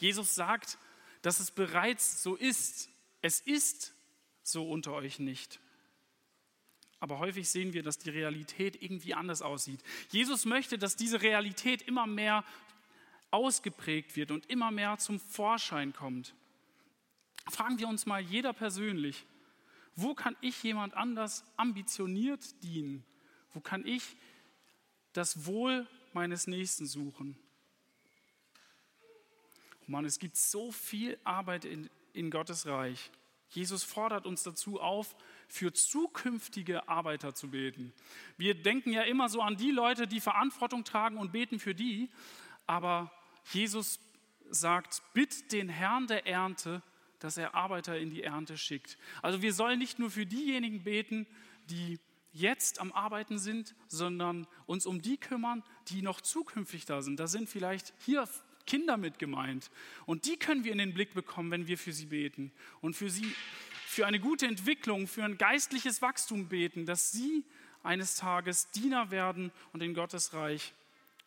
Jesus 0.00 0.34
sagt, 0.34 0.78
dass 1.22 1.40
es 1.40 1.50
bereits 1.50 2.22
so 2.22 2.34
ist. 2.34 2.88
Es 3.22 3.40
ist 3.40 3.94
so 4.42 4.68
unter 4.68 4.92
euch 4.92 5.18
nicht. 5.18 5.60
Aber 7.00 7.18
häufig 7.20 7.48
sehen 7.48 7.72
wir, 7.72 7.82
dass 7.82 7.98
die 7.98 8.10
Realität 8.10 8.82
irgendwie 8.82 9.14
anders 9.14 9.42
aussieht. 9.42 9.80
Jesus 10.10 10.44
möchte, 10.46 10.78
dass 10.78 10.96
diese 10.96 11.22
Realität 11.22 11.82
immer 11.82 12.06
mehr 12.06 12.44
ausgeprägt 13.30 14.16
wird 14.16 14.30
und 14.30 14.46
immer 14.46 14.70
mehr 14.70 14.98
zum 14.98 15.20
Vorschein 15.20 15.92
kommt. 15.92 16.34
Fragen 17.48 17.78
wir 17.78 17.88
uns 17.88 18.06
mal 18.06 18.20
jeder 18.20 18.52
persönlich, 18.52 19.26
wo 19.94 20.14
kann 20.14 20.36
ich 20.40 20.62
jemand 20.62 20.94
anders 20.94 21.44
ambitioniert 21.56 22.62
dienen? 22.62 23.04
Wo 23.52 23.60
kann 23.60 23.86
ich 23.86 24.16
das 25.12 25.46
Wohl 25.46 25.86
meines 26.12 26.46
Nächsten 26.46 26.86
suchen? 26.86 27.38
Oh 29.82 29.90
Mann, 29.90 30.04
es 30.04 30.18
gibt 30.18 30.36
so 30.36 30.70
viel 30.70 31.18
Arbeit 31.24 31.64
in, 31.64 31.88
in 32.12 32.30
Gottes 32.30 32.66
Reich. 32.66 33.10
Jesus 33.50 33.82
fordert 33.82 34.26
uns 34.26 34.42
dazu 34.42 34.80
auf, 34.80 35.16
für 35.48 35.72
zukünftige 35.72 36.88
Arbeiter 36.88 37.34
zu 37.34 37.48
beten. 37.48 37.94
Wir 38.36 38.54
denken 38.54 38.92
ja 38.92 39.02
immer 39.02 39.30
so 39.30 39.40
an 39.40 39.56
die 39.56 39.70
Leute, 39.70 40.06
die 40.06 40.20
Verantwortung 40.20 40.84
tragen 40.84 41.16
und 41.16 41.32
beten 41.32 41.58
für 41.58 41.74
die, 41.74 42.10
aber 42.66 43.10
Jesus 43.52 43.98
sagt, 44.50 45.02
bitt 45.14 45.52
den 45.52 45.70
Herrn 45.70 46.06
der 46.06 46.26
Ernte, 46.26 46.82
dass 47.18 47.38
er 47.38 47.54
Arbeiter 47.54 47.98
in 47.98 48.10
die 48.10 48.22
Ernte 48.22 48.58
schickt. 48.58 48.98
Also 49.22 49.42
wir 49.42 49.52
sollen 49.52 49.78
nicht 49.78 49.98
nur 49.98 50.10
für 50.10 50.26
diejenigen 50.26 50.84
beten, 50.84 51.26
die 51.70 51.98
jetzt 52.32 52.80
am 52.80 52.92
Arbeiten 52.92 53.38
sind, 53.38 53.74
sondern 53.88 54.46
uns 54.66 54.86
um 54.86 55.00
die 55.02 55.16
kümmern, 55.16 55.62
die 55.88 56.02
noch 56.02 56.20
zukünftig 56.20 56.84
da 56.84 57.02
sind. 57.02 57.18
Da 57.18 57.26
sind 57.26 57.48
vielleicht 57.48 57.92
hier 58.04 58.28
Kinder 58.66 58.96
mit 58.96 59.18
gemeint. 59.18 59.70
Und 60.06 60.26
die 60.26 60.36
können 60.36 60.62
wir 60.62 60.72
in 60.72 60.78
den 60.78 60.94
Blick 60.94 61.14
bekommen, 61.14 61.50
wenn 61.50 61.66
wir 61.66 61.78
für 61.78 61.92
sie 61.92 62.06
beten. 62.06 62.52
Und 62.80 62.94
für 62.94 63.10
sie, 63.10 63.34
für 63.86 64.06
eine 64.06 64.20
gute 64.20 64.46
Entwicklung, 64.46 65.08
für 65.08 65.24
ein 65.24 65.38
geistliches 65.38 66.02
Wachstum 66.02 66.48
beten, 66.48 66.84
dass 66.84 67.10
sie 67.10 67.44
eines 67.82 68.16
Tages 68.16 68.70
Diener 68.70 69.10
werden 69.10 69.50
und 69.72 69.82
in 69.82 69.94
Gottes 69.94 70.34
Reich 70.34 70.74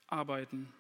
arbeiten. 0.08 0.72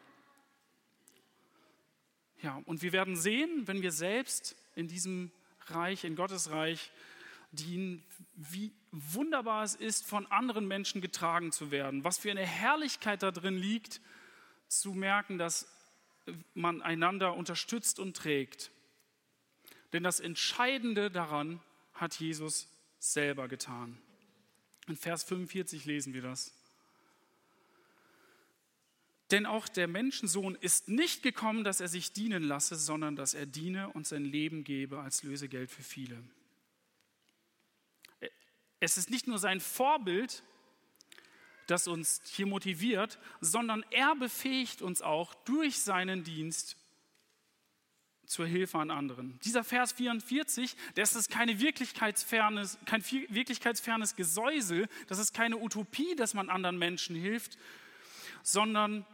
Ja, 2.44 2.62
und 2.66 2.82
wir 2.82 2.92
werden 2.92 3.16
sehen, 3.16 3.68
wenn 3.68 3.82
wir 3.82 3.92
selbst 3.92 4.56
in 4.76 4.88
diesem 4.88 5.32
Reich, 5.68 6.04
in 6.04 6.16
Gottes 6.16 6.52
Reich 6.52 6.92
dienen, 7.52 8.04
wie 8.36 8.72
wunderbar 8.92 9.64
es 9.64 9.76
ist, 9.76 10.06
von 10.06 10.28
anderen 10.28 10.68
Menschen 10.68 11.02
getragen 11.02 11.52
zu 11.52 11.72
werden. 11.72 12.04
Was 12.04 12.18
für 12.18 12.32
eine 12.32 12.46
Herrlichkeit 12.46 13.24
da 13.24 13.32
drin 13.32 13.58
liegt, 13.58 14.02
zu 14.68 14.94
merken, 14.94 15.38
dass 15.38 15.68
man 16.54 16.82
einander 16.82 17.36
unterstützt 17.36 18.00
und 18.00 18.16
trägt. 18.16 18.72
Denn 19.94 20.04
das 20.04 20.20
Entscheidende 20.20 21.12
daran 21.12 21.62
hat 21.94 22.20
Jesus 22.20 22.68
selber 23.00 23.48
getan. 23.48 23.98
In 24.88 24.96
Vers 24.96 25.24
45 25.24 25.86
lesen 25.86 26.14
wir 26.14 26.22
das. 26.22 26.54
Denn 29.32 29.46
auch 29.46 29.70
der 29.70 29.88
Menschensohn 29.88 30.56
ist 30.56 30.90
nicht 30.90 31.24
gekommen, 31.24 31.64
dass 31.64 31.80
er 31.80 31.88
sich 31.88 32.12
dienen 32.12 32.44
lasse, 32.44 32.76
sondern 32.76 33.16
dass 33.16 33.34
er 33.34 33.46
diene 33.46 33.90
und 33.90 34.06
sein 34.06 34.26
Leben 34.26 34.64
gebe 34.64 35.00
als 35.00 35.24
Lösegeld 35.24 35.72
für 35.72 35.84
viele. 35.84 36.22
Es 38.82 38.98
ist 38.98 39.10
nicht 39.10 39.28
nur 39.28 39.40
sein 39.40 39.62
Vorbild, 39.62 40.44
das 41.68 41.88
uns 41.88 42.22
hier 42.26 42.48
motiviert, 42.48 43.20
sondern 43.40 43.86
er 43.92 44.16
befähigt 44.16 44.82
uns 44.82 45.02
auch 45.02 45.34
durch 45.46 45.80
seinen 45.80 46.26
Dienst 46.26 46.76
zur 48.26 48.48
Hilfe 48.48 48.80
an 48.80 48.92
anderen. 48.92 49.40
Dieser 49.44 49.64
Vers 49.64 49.92
44, 49.94 50.76
das 50.96 51.16
ist 51.16 51.30
keine 51.30 51.60
Wirklichkeitsfernes, 51.60 52.78
kein 52.86 53.04
wirklichkeitsfernes 53.04 54.16
Gesäusel, 54.16 54.88
das 55.08 55.20
ist 55.20 55.34
keine 55.34 55.58
Utopie, 55.58 56.16
dass 56.16 56.34
man 56.34 56.50
anderen 56.50 56.78
Menschen 56.78 57.16
hilft, 57.16 57.58
sondern 58.42 59.06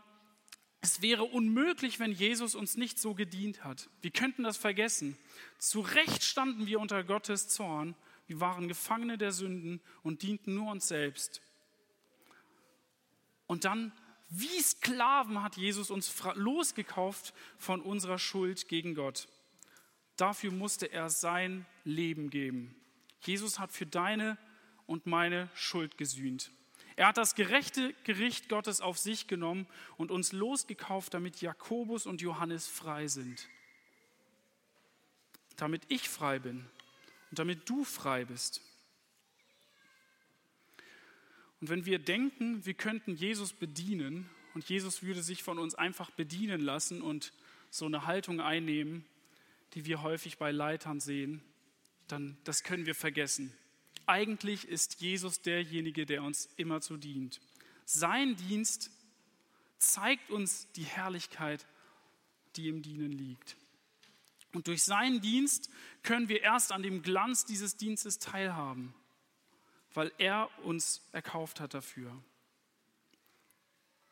es 0.79 1.01
wäre 1.01 1.23
unmöglich, 1.23 1.99
wenn 1.99 2.11
Jesus 2.11 2.55
uns 2.55 2.77
nicht 2.77 2.99
so 2.99 3.15
gedient 3.15 3.63
hat. 3.63 3.89
Wir 4.01 4.11
könnten 4.11 4.43
das 4.43 4.55
vergessen. 4.55 5.17
Zu 5.57 5.81
Recht 5.81 6.23
standen 6.23 6.67
wir 6.67 6.79
unter 6.79 7.03
Gottes 7.03 7.49
Zorn. 7.49 7.95
Wir 8.27 8.41
waren 8.41 8.67
Gefangene 8.67 9.17
der 9.17 9.31
Sünden 9.31 9.81
und 10.03 10.21
dienten 10.21 10.53
nur 10.53 10.71
uns 10.71 10.87
selbst. 10.87 11.41
Und 13.47 13.63
dann, 13.63 13.93
wie 14.29 14.61
Sklaven, 14.61 15.41
hat 15.41 15.55
Jesus 15.55 15.89
uns 15.89 16.13
losgekauft 16.35 17.33
von 17.57 17.81
unserer 17.81 18.19
Schuld 18.19 18.67
gegen 18.67 18.93
Gott. 18.93 19.29
Dafür 20.17 20.51
musste 20.51 20.91
er 20.91 21.09
sein 21.09 21.65
Leben 21.85 22.29
geben. 22.29 22.75
Jesus 23.21 23.59
hat 23.59 23.71
für 23.71 23.85
deine 23.85 24.37
und 24.85 25.05
meine 25.05 25.49
Schuld 25.55 25.97
gesühnt. 25.97 26.51
Er 26.97 27.07
hat 27.07 27.17
das 27.17 27.35
gerechte 27.35 27.93
Gericht 28.03 28.49
Gottes 28.49 28.81
auf 28.81 28.97
sich 28.97 29.27
genommen 29.27 29.67
und 29.95 30.11
uns 30.11 30.33
losgekauft, 30.33 31.13
damit 31.13 31.41
Jakobus 31.41 32.05
und 32.05 32.21
Johannes 32.21 32.67
frei 32.67 33.07
sind. 33.07 33.47
Damit 35.55 35.83
ich 35.87 36.09
frei 36.09 36.39
bin 36.39 36.65
und 37.29 37.39
damit 37.39 37.69
du 37.69 37.83
frei 37.83 38.25
bist. 38.25 38.61
Und 41.59 41.69
wenn 41.69 41.85
wir 41.85 41.99
denken, 41.99 42.65
wir 42.65 42.73
könnten 42.73 43.15
Jesus 43.15 43.53
bedienen 43.53 44.29
und 44.53 44.67
Jesus 44.69 45.01
würde 45.01 45.23
sich 45.23 45.43
von 45.43 45.57
uns 45.59 45.75
einfach 45.75 46.11
bedienen 46.11 46.61
lassen 46.61 47.01
und 47.01 47.33
so 47.69 47.85
eine 47.85 48.05
Haltung 48.05 48.39
einnehmen, 48.39 49.05
die 49.73 49.85
wir 49.85 50.01
häufig 50.01 50.37
bei 50.37 50.51
Leitern 50.51 50.99
sehen, 50.99 51.41
dann 52.07 52.37
das 52.43 52.63
können 52.63 52.85
wir 52.85 52.95
vergessen. 52.95 53.53
Eigentlich 54.05 54.67
ist 54.67 55.01
Jesus 55.01 55.41
derjenige, 55.41 56.05
der 56.05 56.23
uns 56.23 56.47
immer 56.55 56.79
zu 56.79 56.95
dient. 56.95 57.41
Sein 57.85 58.35
Dienst 58.35 58.91
zeigt 59.79 60.29
uns 60.29 60.71
die 60.73 60.83
Herrlichkeit, 60.83 61.65
die 62.55 62.69
im 62.69 62.81
Dienen 62.81 63.11
liegt. 63.11 63.57
Und 64.57 64.67
durch 64.67 64.83
seinen 64.83 65.21
Dienst 65.21 65.69
können 66.03 66.27
wir 66.27 66.41
erst 66.41 66.73
an 66.73 66.83
dem 66.83 67.01
Glanz 67.01 67.45
dieses 67.45 67.77
Dienstes 67.77 68.19
teilhaben 68.19 68.93
weil 69.97 70.11
er 70.19 70.47
uns 70.63 71.01
erkauft 71.11 71.59
hat 71.59 71.73
dafür. 71.73 72.15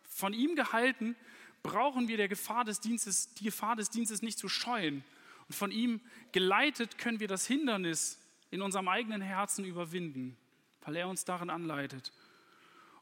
Von 0.01 0.33
ihm 0.33 0.55
gehalten 0.55 1.15
brauchen 1.61 2.07
wir 2.07 2.17
der 2.17 2.27
Gefahr 2.27 2.65
des 2.65 2.79
Dienstes, 2.79 3.35
die 3.35 3.43
Gefahr 3.43 3.75
des 3.75 3.91
Dienstes 3.91 4.23
nicht 4.23 4.39
zu 4.39 4.49
scheuen. 4.49 5.03
Und 5.47 5.53
von 5.53 5.71
ihm 5.71 6.01
geleitet 6.31 6.97
können 6.97 7.19
wir 7.19 7.27
das 7.27 7.45
Hindernis 7.45 8.19
in 8.49 8.63
unserem 8.63 8.87
eigenen 8.87 9.21
Herzen 9.21 9.63
überwinden, 9.63 10.35
weil 10.81 10.95
er 10.95 11.07
uns 11.07 11.23
darin 11.23 11.51
anleitet. 11.51 12.11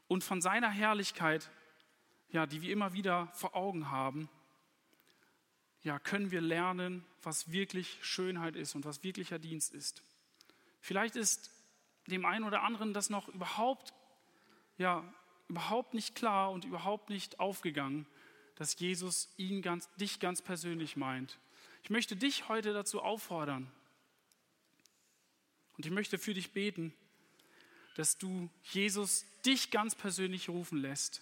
Und 0.06 0.22
von 0.22 0.42
seiner 0.42 0.68
Herrlichkeit, 0.68 1.48
ja, 2.28 2.44
die 2.44 2.60
wir 2.60 2.70
immer 2.70 2.92
wieder 2.92 3.28
vor 3.32 3.56
Augen 3.56 3.90
haben, 3.90 4.28
ja, 5.84 5.98
können 5.98 6.30
wir 6.30 6.40
lernen, 6.40 7.04
was 7.22 7.52
wirklich 7.52 7.98
Schönheit 8.02 8.56
ist 8.56 8.74
und 8.74 8.86
was 8.86 9.04
wirklicher 9.04 9.38
Dienst 9.38 9.74
ist. 9.74 10.02
Vielleicht 10.80 11.14
ist 11.14 11.50
dem 12.06 12.24
einen 12.24 12.44
oder 12.44 12.62
anderen 12.62 12.94
das 12.94 13.10
noch 13.10 13.28
überhaupt, 13.28 13.92
ja, 14.78 15.04
überhaupt 15.48 15.92
nicht 15.92 16.14
klar 16.14 16.50
und 16.50 16.64
überhaupt 16.64 17.10
nicht 17.10 17.38
aufgegangen, 17.38 18.06
dass 18.56 18.78
Jesus 18.78 19.28
ihn 19.36 19.60
ganz, 19.60 19.90
dich 19.96 20.20
ganz 20.20 20.40
persönlich 20.40 20.96
meint. 20.96 21.38
Ich 21.82 21.90
möchte 21.90 22.16
dich 22.16 22.48
heute 22.48 22.72
dazu 22.72 23.02
auffordern 23.02 23.70
und 25.76 25.84
ich 25.84 25.92
möchte 25.92 26.18
für 26.18 26.32
dich 26.32 26.52
beten, 26.52 26.94
dass 27.96 28.16
du 28.16 28.48
Jesus 28.62 29.26
dich 29.44 29.70
ganz 29.70 29.94
persönlich 29.94 30.48
rufen 30.48 30.78
lässt. 30.78 31.20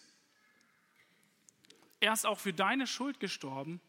Er 1.99 2.13
ist 2.13 2.27
auch 2.27 2.39
für 2.39 2.53
deine 2.53 2.87
Schuld 2.87 3.19
gestorben 3.19 3.81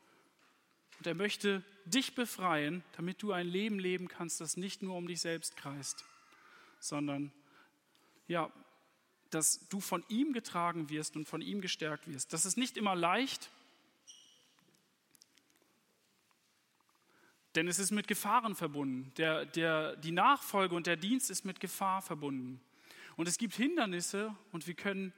und 1.00 1.08
er 1.08 1.16
möchte 1.16 1.64
dich 1.86 2.16
befreien, 2.16 2.84
damit 2.96 3.22
du 3.22 3.32
ein 3.32 3.48
Leben 3.48 3.80
leben 3.80 4.08
kannst, 4.08 4.40
das 4.42 4.58
nicht 4.58 4.82
nur 4.82 4.96
um 4.96 5.08
dich 5.08 5.22
selbst 5.22 5.58
kreist 5.58 6.06
sondern 6.84 7.32
ja, 8.28 8.52
dass 9.30 9.68
du 9.70 9.80
von 9.80 10.04
ihm 10.10 10.34
getragen 10.34 10.90
wirst 10.90 11.16
und 11.16 11.28
von 11.28 11.42
ihm 11.42 11.62
gestärkt 11.62 12.08
wirst. 12.08 12.34
Das 12.34 12.46
ist 12.46 12.58
nicht 12.58 12.78
immer 12.78 12.96
leicht, 12.96 13.50
denn 17.56 17.68
es 17.68 17.80
ist 17.80 17.92
mit 17.92 18.08
Gefahren 18.08 18.56
verbunden. 18.56 19.12
Der, 19.18 19.46
der, 19.46 19.96
die 19.96 20.12
Nachfolge 20.12 20.76
und 20.76 20.88
der 20.88 20.98
Dienst 20.98 21.32
ist 21.32 21.46
mit 21.46 21.60
Gefahr 21.60 22.02
verbunden. 22.02 22.62
Und 23.16 23.28
es 23.28 23.38
gibt 23.38 23.56
Hindernisse 23.56 24.36
und 24.52 24.68
wir 24.68 24.74
können 24.74 25.14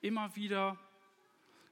immer 0.00 0.34
wieder 0.36 0.78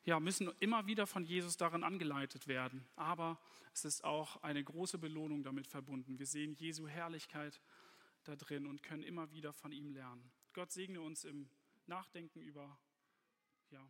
ja, 0.07 0.21
müssen 0.21 0.51
immer 0.61 0.87
wieder 0.87 1.07
von 1.07 1.25
Jesus 1.25 1.57
darin 1.57 1.83
angeleitet 1.83 2.47
werden. 2.47 2.87
Aber 2.95 3.39
es 3.75 3.85
ist 3.85 4.05
auch 4.05 4.43
eine 4.43 4.63
große 4.63 4.99
Belohnung 4.99 5.43
damit 5.43 5.67
verbunden. 5.67 6.19
Wir 6.19 6.27
sehen 6.27 6.55
Jesu 6.55 6.87
Herrlichkeit 6.87 7.61
da 8.23 8.37
drin 8.37 8.67
und 8.67 8.83
können 8.83 9.03
immer 9.03 9.33
wieder 9.33 9.53
von 9.53 9.73
ihm 9.73 9.91
lernen. 9.91 10.33
Gott 10.53 10.71
segne 10.71 11.01
uns 11.01 11.25
im 11.25 11.51
Nachdenken 11.87 12.41
über 12.41 12.79
ja, 13.71 13.87